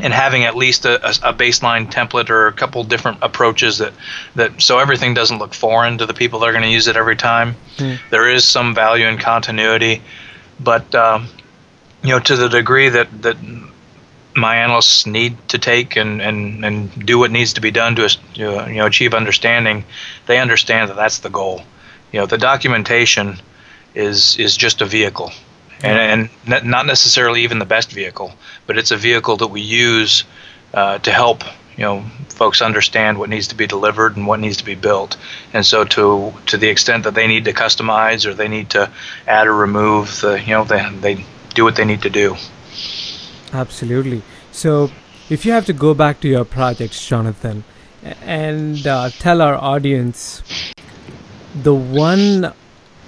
in 0.00 0.10
having 0.10 0.42
at 0.42 0.56
least 0.56 0.86
a, 0.86 0.96
a, 1.06 1.32
baseline 1.32 1.88
template 1.88 2.28
or 2.28 2.48
a 2.48 2.52
couple 2.52 2.82
different 2.82 3.18
approaches 3.22 3.78
that, 3.78 3.92
that 4.34 4.60
so 4.60 4.80
everything 4.80 5.14
doesn't 5.14 5.38
look 5.38 5.54
foreign 5.54 5.98
to 5.98 6.04
the 6.04 6.12
people 6.12 6.40
that 6.40 6.46
are 6.46 6.52
going 6.52 6.64
to 6.64 6.70
use 6.70 6.88
it 6.88 6.96
every 6.96 7.14
time. 7.14 7.54
Mm. 7.76 8.00
There 8.10 8.28
is 8.28 8.44
some 8.44 8.74
value 8.74 9.06
in 9.06 9.18
continuity, 9.18 10.02
but 10.58 10.92
um, 10.96 11.28
you 12.02 12.10
know 12.10 12.18
to 12.18 12.34
the 12.34 12.48
degree 12.48 12.88
that 12.88 13.22
that 13.22 13.36
my 14.36 14.56
analysts 14.56 15.06
need 15.06 15.36
to 15.48 15.58
take 15.58 15.96
and, 15.96 16.20
and, 16.20 16.64
and 16.64 17.06
do 17.06 17.18
what 17.18 17.30
needs 17.30 17.54
to 17.54 17.60
be 17.60 17.70
done 17.70 17.96
to 17.96 18.16
you 18.34 18.44
know 18.44 18.86
achieve 18.86 19.14
understanding, 19.14 19.84
they 20.26 20.38
understand 20.38 20.90
that 20.90 20.96
that's 20.96 21.18
the 21.18 21.30
goal. 21.30 21.62
You 22.12 22.20
know, 22.20 22.26
the 22.26 22.38
documentation 22.38 23.40
is 23.94 24.36
is 24.38 24.56
just 24.56 24.80
a 24.80 24.86
vehicle, 24.86 25.32
and, 25.82 26.30
and 26.46 26.64
not 26.66 26.86
necessarily 26.86 27.42
even 27.42 27.58
the 27.58 27.64
best 27.64 27.92
vehicle, 27.92 28.32
but 28.66 28.78
it's 28.78 28.90
a 28.90 28.96
vehicle 28.96 29.36
that 29.38 29.48
we 29.48 29.60
use 29.60 30.24
uh, 30.72 30.98
to 30.98 31.12
help 31.12 31.44
you 31.76 31.84
know 31.84 32.04
folks 32.28 32.62
understand 32.62 33.18
what 33.18 33.30
needs 33.30 33.48
to 33.48 33.54
be 33.54 33.66
delivered 33.66 34.16
and 34.16 34.26
what 34.26 34.40
needs 34.40 34.56
to 34.58 34.64
be 34.64 34.74
built. 34.74 35.16
And 35.52 35.64
so 35.64 35.84
to 35.84 36.34
to 36.46 36.56
the 36.56 36.68
extent 36.68 37.04
that 37.04 37.14
they 37.14 37.26
need 37.26 37.44
to 37.44 37.52
customize 37.52 38.26
or 38.26 38.34
they 38.34 38.48
need 38.48 38.70
to 38.70 38.90
add 39.26 39.46
or 39.46 39.54
remove 39.54 40.20
the 40.20 40.40
you 40.40 40.54
know 40.54 40.64
they 40.64 40.88
they 41.00 41.24
do 41.54 41.64
what 41.64 41.76
they 41.76 41.84
need 41.84 42.02
to 42.02 42.10
do. 42.10 42.36
Absolutely. 43.54 44.22
So, 44.52 44.90
if 45.30 45.46
you 45.46 45.52
have 45.52 45.64
to 45.66 45.72
go 45.72 45.94
back 45.94 46.20
to 46.20 46.28
your 46.28 46.44
projects, 46.44 47.06
Jonathan, 47.06 47.64
and 48.22 48.86
uh, 48.86 49.10
tell 49.10 49.40
our 49.40 49.54
audience 49.54 50.42
the 51.54 51.74
one 51.74 52.52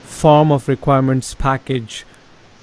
form 0.05 0.51
of 0.51 0.69
requirements 0.69 1.35
package 1.35 2.07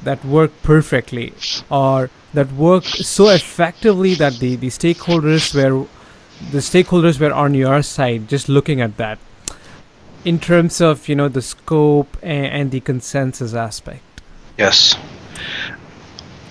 that 0.01 0.23
worked 0.25 0.63
perfectly 0.63 1.33
or 1.69 2.09
that 2.33 2.51
worked 2.53 2.87
so 2.87 3.29
effectively 3.29 4.15
that 4.15 4.39
the, 4.39 4.55
the 4.55 4.67
stakeholders 4.67 5.53
were 5.53 5.87
the 6.51 6.57
stakeholders 6.57 7.19
were 7.19 7.31
on 7.31 7.53
your 7.53 7.83
side 7.83 8.27
just 8.27 8.49
looking 8.49 8.81
at 8.81 8.97
that 8.97 9.19
in 10.25 10.39
terms 10.39 10.81
of 10.81 11.07
you 11.07 11.15
know 11.15 11.29
the 11.29 11.41
scope 11.41 12.17
and, 12.23 12.45
and 12.47 12.71
the 12.71 12.79
consensus 12.79 13.53
aspect 13.53 14.21
yes 14.57 14.97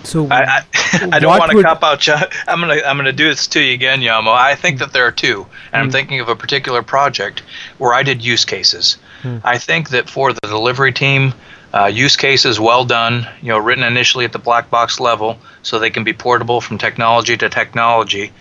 so 0.05 0.29
I, 0.29 0.43
I, 0.43 0.65
I 1.12 1.19
don't 1.19 1.38
want 1.38 1.53
to 1.53 1.62
cop 1.62 1.83
out. 1.83 2.07
I'm 2.49 2.61
gonna 2.61 2.81
I'm 2.85 2.97
gonna 2.97 3.12
do 3.12 3.29
this 3.29 3.47
to 3.49 3.61
you 3.61 3.75
again, 3.75 4.01
Yamo. 4.01 4.33
I 4.33 4.55
think 4.55 4.79
that 4.79 4.93
there 4.93 5.07
are 5.07 5.12
two, 5.12 5.47
and 5.73 5.75
mm. 5.75 5.79
I'm 5.79 5.85
hmm. 5.87 5.93
thinking 5.93 6.21
of 6.21 6.29
a 6.29 6.37
particular 6.37 6.83
project 6.83 7.43
where 7.79 7.95
I 7.95 8.03
did 8.03 8.25
use 8.25 8.45
cases. 8.45 8.97
Mm. 9.23 9.41
I 9.45 9.59
think 9.59 9.91
that 9.91 10.11
for 10.11 10.33
the 10.33 10.41
delivery 10.43 10.93
team, 10.93 11.33
uh, 11.75 11.87
use 11.87 12.17
cases 12.17 12.61
well 12.61 12.85
done, 12.85 13.27
you 13.41 13.49
know, 13.49 13.59
written 13.59 13.85
initially 13.85 14.25
at 14.25 14.33
the 14.33 14.38
black 14.38 14.69
box 14.71 15.01
level, 15.01 15.38
so 15.62 15.79
they 15.79 15.91
can 15.91 16.05
be 16.05 16.12
portable 16.12 16.61
from 16.61 16.79
technology 16.79 17.37
to 17.37 17.49
technology, 17.49 18.33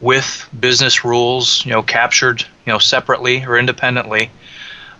with 0.00 0.48
business 0.58 1.04
rules, 1.04 1.64
you 1.64 1.72
know, 1.72 1.82
captured, 1.82 2.42
you 2.42 2.72
know, 2.72 2.78
separately 2.78 3.44
or 3.44 3.58
independently. 3.58 4.30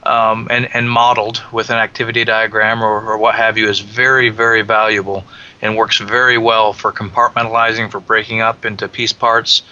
Um, 0.04 0.46
and, 0.48 0.72
and 0.74 0.88
modeled 0.88 1.42
with 1.52 1.70
an 1.70 1.76
activity 1.76 2.24
diagram 2.24 2.82
or, 2.82 3.02
or 3.02 3.18
what 3.18 3.34
have 3.34 3.58
you 3.58 3.68
is 3.68 3.80
very, 3.80 4.30
very 4.30 4.62
valuable 4.62 5.24
and 5.60 5.76
works 5.76 5.98
very 5.98 6.38
well 6.38 6.72
for 6.72 6.92
compartmentalizing, 6.92 7.90
for 7.90 8.00
breaking 8.00 8.40
up 8.40 8.64
into 8.64 8.88
piece 8.88 9.12
parts, 9.12 9.62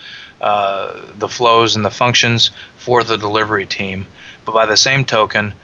uh, 0.40 1.12
the 1.14 1.28
flows 1.28 1.76
and 1.76 1.84
the 1.84 1.90
functions 1.90 2.50
for 2.76 3.04
the 3.04 3.16
delivery 3.16 3.66
team. 3.66 4.06
But 4.44 4.52
by 4.52 4.66
the 4.66 4.76
same 4.76 5.04
token, 5.04 5.54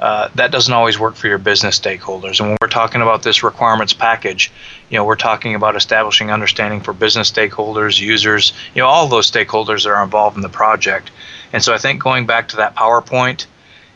uh, 0.00 0.28
that 0.34 0.50
doesn't 0.50 0.74
always 0.74 0.98
work 0.98 1.14
for 1.14 1.28
your 1.28 1.38
business 1.38 1.78
stakeholders. 1.78 2.40
And 2.40 2.48
when 2.48 2.56
we're 2.60 2.68
talking 2.68 3.02
about 3.02 3.22
this 3.22 3.44
requirements 3.44 3.92
package, 3.92 4.50
you 4.90 4.98
know, 4.98 5.04
we're 5.04 5.14
talking 5.14 5.54
about 5.54 5.76
establishing 5.76 6.32
understanding 6.32 6.80
for 6.80 6.92
business 6.92 7.30
stakeholders, 7.30 8.00
users, 8.00 8.52
you 8.74 8.82
know, 8.82 8.88
all 8.88 9.06
those 9.06 9.30
stakeholders 9.30 9.84
that 9.84 9.90
are 9.90 10.02
involved 10.02 10.34
in 10.36 10.42
the 10.42 10.48
project. 10.48 11.12
And 11.52 11.62
so 11.62 11.72
I 11.72 11.78
think 11.78 12.02
going 12.02 12.26
back 12.26 12.48
to 12.48 12.56
that 12.56 12.74
PowerPoint, 12.74 13.46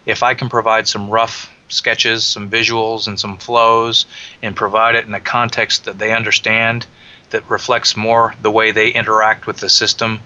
if 0.04 0.22
I 0.22 0.34
can 0.34 0.48
provide 0.48 0.86
some 0.86 1.10
rough 1.10 1.52
sketches, 1.68 2.24
some 2.24 2.50
visuals, 2.50 3.08
and 3.08 3.18
some 3.18 3.36
flows, 3.36 4.06
and 4.42 4.54
provide 4.54 4.94
it 4.94 5.06
in 5.06 5.14
a 5.14 5.20
context 5.20 5.84
that 5.84 5.98
they 5.98 6.12
understand 6.12 6.86
that 7.30 7.48
reflects 7.50 7.96
more 7.96 8.34
the 8.42 8.50
way 8.50 8.70
they 8.70 8.90
interact 8.90 9.46
with 9.46 9.58
the 9.58 9.68
system, 9.68 10.20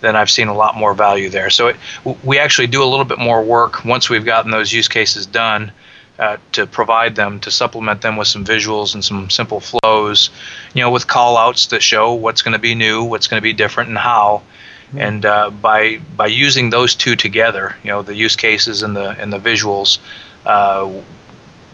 then 0.00 0.16
I've 0.16 0.30
seen 0.30 0.48
a 0.48 0.54
lot 0.54 0.76
more 0.76 0.94
value 0.94 1.28
there. 1.28 1.50
So 1.50 1.68
it, 1.68 1.76
we 2.24 2.38
actually 2.38 2.66
do 2.66 2.82
a 2.82 2.88
little 2.88 3.04
bit 3.04 3.18
more 3.18 3.42
work 3.42 3.84
once 3.84 4.08
we've 4.08 4.24
gotten 4.24 4.50
those 4.50 4.72
use 4.72 4.88
cases 4.88 5.26
done. 5.26 5.72
Uh, 6.18 6.38
to 6.52 6.66
provide 6.66 7.14
them 7.14 7.38
to 7.38 7.50
supplement 7.50 8.00
them 8.00 8.16
with 8.16 8.26
some 8.26 8.42
visuals 8.42 8.94
and 8.94 9.04
some 9.04 9.28
simple 9.28 9.60
flows, 9.60 10.30
you 10.72 10.80
know, 10.80 10.90
with 10.90 11.06
call 11.06 11.36
outs 11.36 11.66
that 11.66 11.82
show 11.82 12.14
what's 12.14 12.40
going 12.40 12.54
to 12.54 12.58
be 12.58 12.74
new, 12.74 13.04
what's 13.04 13.28
going 13.28 13.36
to 13.38 13.42
be 13.42 13.52
different, 13.52 13.90
and 13.90 13.98
how. 13.98 14.40
Mm-hmm. 14.86 14.98
And 14.98 15.26
uh, 15.26 15.50
by 15.50 15.98
by 16.16 16.28
using 16.28 16.70
those 16.70 16.94
two 16.94 17.16
together, 17.16 17.76
you 17.82 17.90
know, 17.90 18.00
the 18.00 18.14
use 18.14 18.34
cases 18.34 18.82
and 18.82 18.96
the 18.96 19.10
and 19.10 19.30
the 19.30 19.38
visuals, 19.38 19.98
uh, 20.46 21.02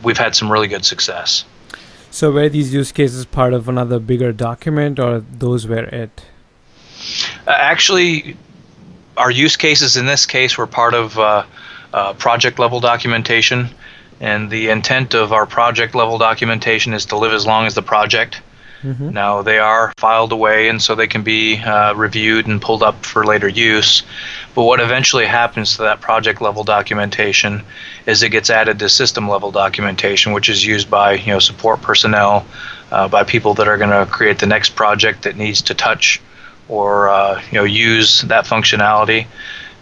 we've 0.02 0.18
had 0.18 0.34
some 0.34 0.50
really 0.50 0.68
good 0.68 0.84
success. 0.84 1.44
So, 2.10 2.30
were 2.30 2.48
these 2.48 2.74
use 2.74 2.92
cases 2.92 3.24
part 3.24 3.54
of 3.54 3.68
another 3.68 3.98
bigger 3.98 4.32
document, 4.32 4.98
or 4.98 5.20
those 5.20 5.66
were 5.66 5.84
it? 5.84 6.24
Uh, 7.46 7.50
actually, 7.50 8.36
our 9.16 9.30
use 9.30 9.56
cases 9.56 9.96
in 9.96 10.06
this 10.06 10.26
case 10.26 10.58
were 10.58 10.66
part 10.66 10.94
of 10.94 11.18
uh, 11.18 11.44
uh, 11.92 12.12
project 12.14 12.58
level 12.58 12.80
documentation, 12.80 13.70
and 14.20 14.50
the 14.50 14.68
intent 14.68 15.14
of 15.14 15.32
our 15.32 15.46
project 15.46 15.94
level 15.94 16.18
documentation 16.18 16.92
is 16.92 17.06
to 17.06 17.16
live 17.16 17.32
as 17.32 17.46
long 17.46 17.66
as 17.66 17.74
the 17.74 17.82
project. 17.82 18.42
Mm-hmm. 18.82 19.10
Now 19.10 19.42
they 19.42 19.58
are 19.58 19.92
filed 19.96 20.32
away, 20.32 20.68
and 20.68 20.82
so 20.82 20.94
they 20.94 21.06
can 21.06 21.22
be 21.22 21.58
uh, 21.58 21.94
reviewed 21.94 22.46
and 22.46 22.60
pulled 22.60 22.82
up 22.82 23.06
for 23.06 23.24
later 23.24 23.48
use. 23.48 24.02
But 24.54 24.64
what 24.64 24.80
eventually 24.80 25.24
happens 25.24 25.76
to 25.76 25.82
that 25.82 26.00
project 26.00 26.42
level 26.42 26.62
documentation 26.62 27.62
is 28.06 28.22
it 28.22 28.28
gets 28.30 28.50
added 28.50 28.78
to 28.78 28.88
system 28.88 29.28
level 29.28 29.50
documentation, 29.50 30.32
which 30.32 30.48
is 30.48 30.64
used 30.64 30.90
by 30.90 31.14
you 31.14 31.32
know 31.32 31.38
support 31.38 31.80
personnel, 31.80 32.46
uh, 32.90 33.08
by 33.08 33.24
people 33.24 33.54
that 33.54 33.68
are 33.68 33.78
going 33.78 33.90
to 33.90 34.10
create 34.10 34.38
the 34.38 34.46
next 34.46 34.76
project 34.76 35.22
that 35.22 35.36
needs 35.36 35.62
to 35.62 35.74
touch 35.74 36.20
or 36.68 37.08
uh, 37.08 37.42
you 37.50 37.58
know 37.58 37.64
use 37.64 38.22
that 38.22 38.44
functionality, 38.44 39.26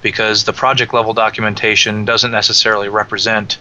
because 0.03 0.45
the 0.45 0.53
project 0.53 0.95
level 0.95 1.15
documentation 1.15 2.05
doesn't 2.05 2.31
necessarily 2.31 2.89
represent 2.89 3.59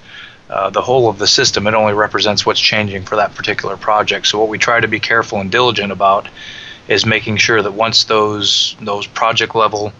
uh, 0.49 0.69
the 0.69 0.81
whole 0.81 1.09
of 1.09 1.17
the 1.17 1.27
system. 1.27 1.65
It 1.67 1.73
only 1.73 1.93
represents 1.93 2.45
what's 2.45 2.59
changing 2.59 3.03
for 3.03 3.15
that 3.15 3.33
particular 3.35 3.77
project. 3.77 4.27
So 4.27 4.39
what 4.39 4.49
we 4.49 4.57
try 4.59 4.79
to 4.79 4.87
be 4.87 4.99
careful 4.99 5.39
and 5.39 5.51
diligent 5.51 5.91
about 5.91 6.27
is 6.87 7.05
making 7.05 7.37
sure 7.37 7.61
that 7.61 7.71
once 7.71 8.03
those 8.03 8.75
those 8.79 9.07
project 9.07 9.55
level 9.55 9.91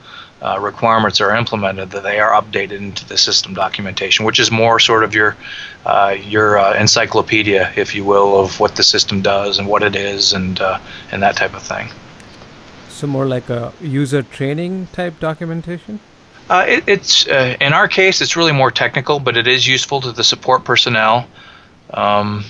uh, 0.41 0.57
requirements 0.59 1.19
are 1.19 1.35
implemented, 1.35 1.91
that 1.91 2.03
they 2.03 2.19
are 2.19 2.31
updated 2.39 2.77
into 2.77 3.05
the 3.05 3.17
system 3.17 3.53
documentation, 3.53 4.25
which 4.25 4.39
is 4.39 4.51
more 4.51 4.79
sort 4.79 5.03
of 5.03 5.13
your 5.13 5.35
uh, 5.85 6.15
your 6.21 6.57
uh, 6.57 6.73
encyclopedia, 6.79 7.73
if 7.75 7.93
you 7.93 8.03
will, 8.05 8.39
of 8.39 8.59
what 8.59 8.75
the 8.75 8.83
system 8.83 9.21
does 9.21 9.59
and 9.59 9.67
what 9.67 9.83
it 9.83 9.95
is, 9.95 10.33
and 10.33 10.61
uh, 10.61 10.79
and 11.11 11.21
that 11.21 11.35
type 11.35 11.53
of 11.53 11.61
thing. 11.61 11.89
So 12.89 13.07
more 13.07 13.25
like 13.25 13.49
a 13.49 13.73
user 13.81 14.23
training 14.23 14.87
type 14.93 15.19
documentation. 15.19 15.99
Uh, 16.49 16.65
it, 16.67 16.83
it's 16.87 17.27
uh, 17.27 17.55
in 17.61 17.73
our 17.73 17.87
case, 17.87 18.21
it's 18.21 18.35
really 18.35 18.51
more 18.51 18.71
technical, 18.71 19.19
but 19.19 19.37
it 19.37 19.47
is 19.47 19.67
useful 19.67 20.01
to 20.01 20.11
the 20.11 20.23
support 20.23 20.63
personnel. 20.63 21.27
Um, 21.91 22.45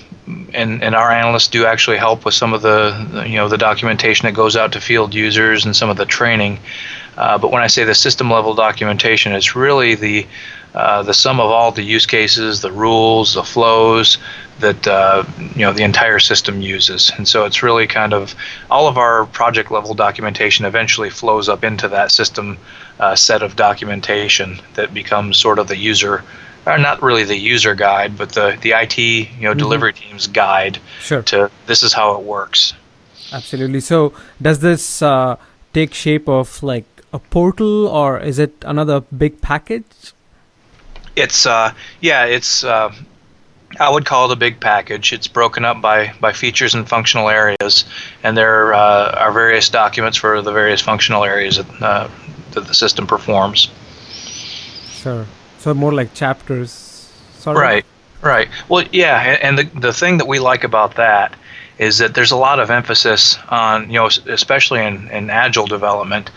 and, 0.53 0.83
and 0.83 0.95
our 0.95 1.11
analysts 1.11 1.47
do 1.47 1.65
actually 1.65 1.97
help 1.97 2.25
with 2.25 2.33
some 2.33 2.53
of 2.53 2.61
the 2.61 3.23
you 3.25 3.35
know 3.35 3.47
the 3.47 3.57
documentation 3.57 4.25
that 4.27 4.33
goes 4.33 4.55
out 4.55 4.73
to 4.73 4.81
field 4.81 5.13
users 5.13 5.65
and 5.65 5.75
some 5.75 5.89
of 5.89 5.97
the 5.97 6.05
training. 6.05 6.59
Uh, 7.19 7.37
but 7.37 7.51
when 7.51 7.61
I 7.61 7.67
say 7.67 7.83
the 7.83 7.93
system 7.93 8.31
level 8.31 8.55
documentation, 8.55 9.33
it's 9.33 9.53
really 9.55 9.95
the 9.95 10.25
uh, 10.73 11.03
the 11.03 11.13
sum 11.13 11.39
of 11.39 11.47
all 11.47 11.71
the 11.71 11.81
use 11.81 12.05
cases, 12.05 12.61
the 12.61 12.71
rules, 12.71 13.33
the 13.33 13.43
flows 13.43 14.19
that 14.59 14.87
uh, 14.87 15.23
you 15.55 15.61
know 15.61 15.73
the 15.73 15.83
entire 15.83 16.19
system 16.19 16.61
uses. 16.61 17.11
And 17.17 17.27
so 17.27 17.45
it's 17.45 17.61
really 17.61 17.87
kind 17.87 18.13
of 18.13 18.35
all 18.71 18.87
of 18.87 18.97
our 18.97 19.25
project 19.25 19.69
level 19.69 19.93
documentation 19.93 20.65
eventually 20.65 21.09
flows 21.09 21.49
up 21.49 21.63
into 21.63 21.89
that 21.89 22.11
system 22.11 22.57
uh, 22.99 23.15
set 23.15 23.43
of 23.43 23.57
documentation 23.57 24.61
that 24.75 24.93
becomes 24.93 25.37
sort 25.37 25.59
of 25.59 25.67
the 25.67 25.77
user. 25.77 26.23
Or 26.65 26.77
not 26.77 27.01
really 27.01 27.23
the 27.23 27.37
user 27.37 27.73
guide, 27.73 28.17
but 28.17 28.29
the, 28.33 28.57
the 28.61 28.71
IT 28.71 28.97
you 28.97 29.25
know 29.41 29.51
mm-hmm. 29.51 29.59
delivery 29.59 29.93
team's 29.93 30.27
guide 30.27 30.79
sure. 31.01 31.23
to 31.23 31.49
this 31.65 31.83
is 31.83 31.93
how 31.93 32.15
it 32.15 32.23
works. 32.23 32.73
Absolutely. 33.33 33.79
So 33.81 34.13
does 34.41 34.59
this 34.59 35.01
uh, 35.01 35.37
take 35.73 35.93
shape 35.93 36.29
of 36.29 36.61
like 36.61 36.85
a 37.13 37.19
portal 37.19 37.87
or 37.87 38.19
is 38.19 38.39
it 38.39 38.53
another 38.65 39.01
big 39.01 39.41
package? 39.41 40.13
It's 41.15 41.45
uh, 41.45 41.73
yeah, 42.01 42.25
it's 42.25 42.63
uh, 42.63 42.93
I 43.79 43.89
would 43.89 44.05
call 44.05 44.29
it 44.29 44.33
a 44.33 44.35
big 44.35 44.59
package. 44.59 45.11
It's 45.13 45.27
broken 45.27 45.65
up 45.65 45.81
by 45.81 46.13
by 46.19 46.33
features 46.33 46.73
and 46.73 46.87
functional 46.87 47.29
areas, 47.29 47.85
and 48.23 48.37
there 48.37 48.73
uh, 48.73 49.11
are 49.17 49.31
various 49.31 49.69
documents 49.69 50.17
for 50.17 50.41
the 50.41 50.51
various 50.51 50.81
functional 50.81 51.23
areas 51.23 51.57
that, 51.57 51.81
uh, 51.81 52.09
that 52.51 52.67
the 52.67 52.73
system 52.73 53.05
performs. 53.05 53.69
Sure. 54.91 55.25
So 55.59 55.73
more 55.73 55.93
like 55.93 56.13
chapters. 56.13 57.11
Right. 57.45 57.85
Right. 58.21 58.49
Well, 58.67 58.85
yeah, 58.91 59.37
and 59.41 59.57
the 59.57 59.63
the 59.79 59.93
thing 59.93 60.17
that 60.17 60.27
we 60.27 60.39
like 60.39 60.63
about 60.63 60.95
that 60.95 61.35
is 61.77 61.97
that 61.99 62.13
there's 62.13 62.31
a 62.31 62.37
lot 62.37 62.59
of 62.59 62.69
emphasis 62.69 63.37
on 63.47 63.89
you 63.89 63.95
know 63.99 64.09
especially 64.27 64.85
in, 64.85 65.09
in 65.09 65.29
agile 65.29 65.65
development 65.65 66.29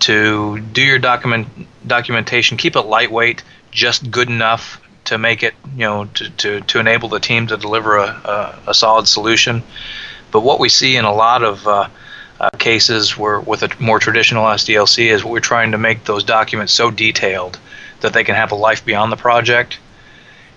to 0.00 0.60
do 0.60 0.82
your 0.82 0.98
document 0.98 1.48
documentation 1.86 2.56
keep 2.56 2.76
it 2.76 2.82
lightweight 2.82 3.42
just 3.70 4.10
good 4.10 4.28
enough 4.28 4.80
to 5.04 5.18
make 5.18 5.42
it 5.42 5.54
you 5.74 5.80
know 5.80 6.06
to, 6.06 6.30
to, 6.30 6.60
to 6.62 6.78
enable 6.78 7.08
the 7.08 7.20
team 7.20 7.46
to 7.46 7.56
deliver 7.56 7.96
a, 7.98 8.06
a, 8.06 8.58
a 8.68 8.74
solid 8.74 9.06
solution. 9.06 9.62
But 10.30 10.40
what 10.40 10.58
we 10.58 10.68
see 10.68 10.96
in 10.96 11.04
a 11.04 11.14
lot 11.14 11.42
of 11.42 11.66
uh, 11.66 11.88
uh, 12.40 12.50
cases 12.58 13.16
where 13.16 13.38
with 13.38 13.62
a 13.62 13.70
more 13.78 13.98
traditional 13.98 14.44
SDLC 14.44 15.12
is 15.12 15.24
we're 15.24 15.40
trying 15.40 15.72
to 15.72 15.78
make 15.78 16.04
those 16.04 16.24
documents 16.24 16.72
so 16.72 16.90
detailed 16.90 17.58
that 18.00 18.12
they 18.12 18.24
can 18.24 18.34
have 18.34 18.52
a 18.52 18.56
life 18.56 18.84
beyond 18.84 19.12
the 19.12 19.16
project. 19.16 19.78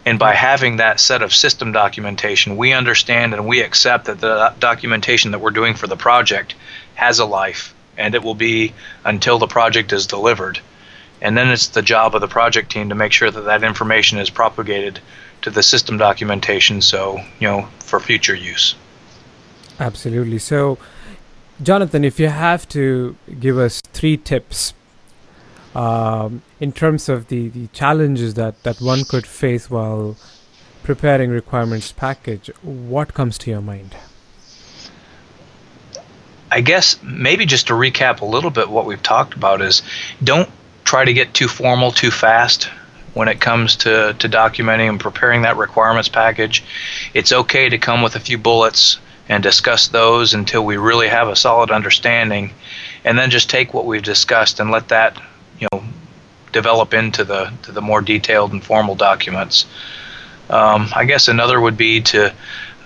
And 0.05 0.17
by 0.17 0.33
having 0.33 0.77
that 0.77 1.01
set 1.01 1.21
of 1.21 1.33
system 1.33 1.73
documentation, 1.73 2.55
we 2.55 2.71
understand 2.71 3.33
and 3.33 3.45
we 3.45 3.61
accept 3.61 4.05
that 4.05 4.21
the 4.21 4.53
documentation 4.57 5.31
that 5.31 5.39
we're 5.39 5.51
doing 5.51 5.75
for 5.75 5.87
the 5.87 5.97
project 5.97 6.55
has 6.95 7.19
a 7.19 7.25
life 7.25 7.73
and 7.97 8.15
it 8.15 8.23
will 8.23 8.35
be 8.35 8.73
until 9.03 9.39
the 9.39 9.47
project 9.47 9.91
is 9.91 10.07
delivered. 10.07 10.59
And 11.21 11.37
then 11.37 11.49
it's 11.49 11.67
the 11.67 11.81
job 11.81 12.13
of 12.13 12.21
the 12.21 12.27
project 12.27 12.71
team 12.71 12.89
to 12.89 12.95
make 12.95 13.11
sure 13.11 13.31
that 13.31 13.41
that 13.41 13.63
information 13.63 14.19
is 14.19 14.29
propagated 14.29 14.99
to 15.41 15.49
the 15.49 15.63
system 15.63 15.97
documentation 15.97 16.81
so, 16.81 17.19
you 17.39 17.47
know, 17.47 17.67
for 17.79 17.99
future 17.99 18.35
use. 18.35 18.75
Absolutely. 19.79 20.39
So, 20.39 20.77
Jonathan, 21.61 22.03
if 22.03 22.19
you 22.19 22.27
have 22.27 22.67
to 22.69 23.15
give 23.39 23.57
us 23.57 23.81
three 23.81 24.17
tips 24.17 24.73
um, 25.75 26.41
in 26.59 26.71
terms 26.71 27.09
of 27.09 27.27
the, 27.27 27.49
the 27.49 27.67
challenges 27.67 28.35
that, 28.35 28.61
that 28.63 28.79
one 28.79 29.03
could 29.03 29.25
face 29.25 29.69
while 29.69 30.15
preparing 30.83 31.31
requirements 31.31 31.91
package, 31.91 32.49
what 32.61 33.13
comes 33.13 33.37
to 33.39 33.51
your 33.51 33.61
mind? 33.61 33.95
I 36.49 36.61
guess 36.61 37.01
maybe 37.03 37.45
just 37.45 37.67
to 37.67 37.73
recap 37.73 38.21
a 38.21 38.25
little 38.25 38.49
bit 38.49 38.69
what 38.69 38.85
we've 38.85 39.03
talked 39.03 39.33
about 39.33 39.61
is 39.61 39.81
don't 40.23 40.49
try 40.83 41.03
to 41.03 41.13
get 41.13 41.33
too 41.33 41.47
formal 41.47 41.91
too 41.91 42.11
fast 42.11 42.69
when 43.13 43.27
it 43.27 43.41
comes 43.41 43.75
to, 43.77 44.15
to 44.19 44.29
documenting 44.29 44.89
and 44.89 44.99
preparing 44.99 45.41
that 45.41 45.57
requirements 45.57 46.07
package. 46.07 46.63
It's 47.13 47.33
okay 47.33 47.67
to 47.69 47.77
come 47.77 48.01
with 48.01 48.15
a 48.15 48.19
few 48.19 48.37
bullets 48.37 48.99
and 49.27 49.43
discuss 49.43 49.89
those 49.89 50.33
until 50.33 50.63
we 50.63 50.77
really 50.77 51.09
have 51.09 51.27
a 51.27 51.35
solid 51.35 51.71
understanding 51.71 52.51
and 53.03 53.17
then 53.17 53.29
just 53.29 53.49
take 53.49 53.73
what 53.73 53.85
we've 53.85 54.03
discussed 54.03 54.59
and 54.59 54.71
let 54.71 54.89
that 54.89 55.21
you 55.59 55.67
know 55.71 55.83
develop 56.53 56.93
into 56.93 57.23
the 57.23 57.51
to 57.63 57.71
the 57.71 57.81
more 57.81 58.01
detailed 58.01 58.53
and 58.53 58.63
formal 58.63 58.95
documents. 58.95 59.65
Um, 60.49 60.87
I 60.95 61.05
guess 61.05 61.27
another 61.27 61.59
would 61.59 61.75
be 61.75 62.01
to 62.01 62.33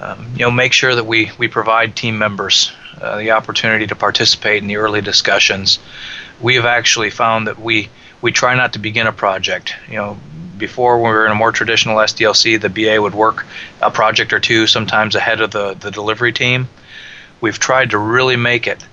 um, 0.01 0.33
you 0.33 0.45
know 0.45 0.51
make 0.51 0.73
sure 0.73 0.93
that 0.93 1.05
we 1.05 1.31
we 1.37 1.47
provide 1.47 1.95
team 1.95 2.17
members 2.17 2.71
uh, 2.99 3.17
the 3.17 3.31
opportunity 3.31 3.87
to 3.87 3.95
participate 3.95 4.61
in 4.61 4.67
the 4.67 4.77
early 4.77 5.01
discussions. 5.01 5.79
We 6.41 6.55
have 6.55 6.65
actually 6.65 7.11
found 7.11 7.47
that 7.47 7.59
we 7.59 7.89
we 8.21 8.31
try 8.31 8.55
not 8.55 8.73
to 8.73 8.79
begin 8.79 9.07
a 9.07 9.13
project. 9.13 9.75
You 9.87 9.95
know, 9.95 10.17
before 10.57 10.97
we 10.97 11.03
were 11.03 11.25
in 11.25 11.31
a 11.31 11.35
more 11.35 11.51
traditional 11.51 11.97
SDLC, 11.97 12.59
the 12.59 12.69
BA 12.69 13.01
would 13.01 13.15
work 13.15 13.45
a 13.81 13.91
project 13.91 14.33
or 14.33 14.39
two, 14.39 14.67
sometimes 14.67 15.15
ahead 15.15 15.41
of 15.41 15.51
the 15.51 15.75
the 15.75 15.91
delivery 15.91 16.33
team. 16.33 16.67
We've 17.39 17.57
tried 17.57 17.91
to 17.91 17.97
really 17.97 18.35
make 18.35 18.67
it 18.67 18.83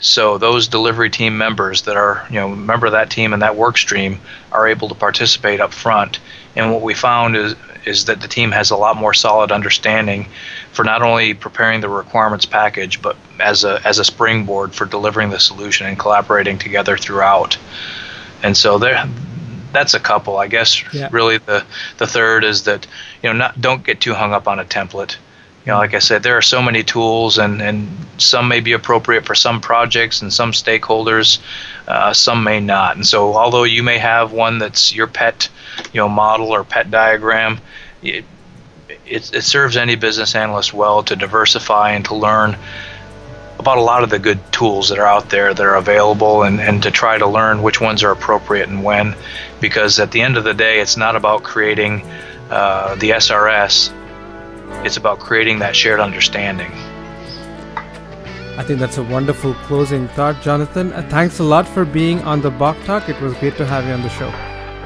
so 0.00 0.36
those 0.38 0.68
delivery 0.68 1.10
team 1.10 1.38
members 1.38 1.82
that 1.82 1.96
are, 1.96 2.26
you 2.28 2.36
know, 2.36 2.48
member 2.48 2.86
of 2.86 2.92
that 2.92 3.10
team 3.10 3.32
and 3.32 3.42
that 3.42 3.56
work 3.56 3.78
stream 3.78 4.20
are 4.52 4.68
able 4.68 4.88
to 4.88 4.94
participate 4.94 5.60
up 5.60 5.72
front. 5.72 6.18
And 6.54 6.70
what 6.72 6.82
we 6.82 6.94
found 6.94 7.36
is 7.36 7.54
is 7.86 8.06
that 8.06 8.20
the 8.20 8.28
team 8.28 8.50
has 8.50 8.70
a 8.70 8.76
lot 8.76 8.96
more 8.96 9.14
solid 9.14 9.52
understanding 9.52 10.26
for 10.72 10.84
not 10.84 11.02
only 11.02 11.32
preparing 11.32 11.80
the 11.80 11.88
requirements 11.88 12.44
package, 12.44 13.00
but 13.00 13.16
as 13.40 13.64
a 13.64 13.80
as 13.84 13.98
a 13.98 14.04
springboard 14.04 14.74
for 14.74 14.84
delivering 14.84 15.30
the 15.30 15.38
solution 15.38 15.86
and 15.86 15.98
collaborating 15.98 16.58
together 16.58 16.98
throughout. 16.98 17.56
And 18.42 18.56
so 18.56 18.78
there 18.78 19.08
that's 19.72 19.94
a 19.94 20.00
couple. 20.00 20.36
I 20.36 20.48
guess 20.48 20.82
yeah. 20.92 21.08
really 21.12 21.38
the 21.38 21.64
the 21.98 22.06
third 22.06 22.44
is 22.44 22.64
that 22.64 22.86
you 23.22 23.30
know 23.30 23.36
not 23.36 23.60
don't 23.60 23.84
get 23.84 24.00
too 24.00 24.14
hung 24.14 24.32
up 24.32 24.48
on 24.48 24.58
a 24.58 24.64
template 24.64 25.16
you 25.66 25.72
know, 25.72 25.78
like 25.78 25.94
I 25.94 25.98
said, 25.98 26.22
there 26.22 26.36
are 26.36 26.42
so 26.42 26.62
many 26.62 26.84
tools, 26.84 27.38
and, 27.38 27.60
and 27.60 27.88
some 28.18 28.46
may 28.46 28.60
be 28.60 28.70
appropriate 28.70 29.26
for 29.26 29.34
some 29.34 29.60
projects 29.60 30.22
and 30.22 30.32
some 30.32 30.52
stakeholders, 30.52 31.40
uh, 31.88 32.12
some 32.12 32.44
may 32.44 32.60
not. 32.60 32.94
And 32.94 33.04
so, 33.04 33.34
although 33.34 33.64
you 33.64 33.82
may 33.82 33.98
have 33.98 34.30
one 34.30 34.60
that's 34.60 34.94
your 34.94 35.08
pet, 35.08 35.48
you 35.92 35.98
know, 35.98 36.08
model 36.08 36.52
or 36.52 36.62
pet 36.62 36.88
diagram, 36.92 37.58
it, 38.00 38.24
it, 39.04 39.34
it 39.34 39.42
serves 39.42 39.76
any 39.76 39.96
business 39.96 40.36
analyst 40.36 40.72
well 40.72 41.02
to 41.02 41.16
diversify 41.16 41.90
and 41.90 42.04
to 42.04 42.14
learn 42.14 42.56
about 43.58 43.78
a 43.78 43.82
lot 43.82 44.04
of 44.04 44.10
the 44.10 44.20
good 44.20 44.38
tools 44.52 44.88
that 44.90 45.00
are 45.00 45.06
out 45.06 45.30
there 45.30 45.52
that 45.52 45.66
are 45.66 45.74
available 45.74 46.44
and, 46.44 46.60
and 46.60 46.84
to 46.84 46.92
try 46.92 47.18
to 47.18 47.26
learn 47.26 47.62
which 47.62 47.80
ones 47.80 48.04
are 48.04 48.12
appropriate 48.12 48.68
and 48.68 48.84
when. 48.84 49.16
Because 49.60 49.98
at 49.98 50.12
the 50.12 50.20
end 50.20 50.36
of 50.36 50.44
the 50.44 50.54
day, 50.54 50.78
it's 50.78 50.96
not 50.96 51.16
about 51.16 51.42
creating 51.42 52.02
uh, 52.50 52.94
the 52.94 53.10
SRS 53.10 53.92
it's 54.84 54.96
about 54.96 55.18
creating 55.18 55.58
that 55.60 55.74
shared 55.74 56.00
understanding. 56.00 56.72
I 58.58 58.62
think 58.62 58.80
that's 58.80 58.96
a 58.96 59.02
wonderful 59.02 59.54
closing 59.54 60.08
thought, 60.08 60.40
Jonathan. 60.42 60.92
Uh, 60.92 61.06
thanks 61.10 61.38
a 61.40 61.44
lot 61.44 61.68
for 61.68 61.84
being 61.84 62.22
on 62.22 62.40
the 62.40 62.50
BOK 62.50 62.76
Talk. 62.84 63.08
It 63.08 63.20
was 63.20 63.34
great 63.34 63.56
to 63.58 63.66
have 63.66 63.84
you 63.86 63.92
on 63.92 64.02
the 64.02 64.08
show. 64.08 64.30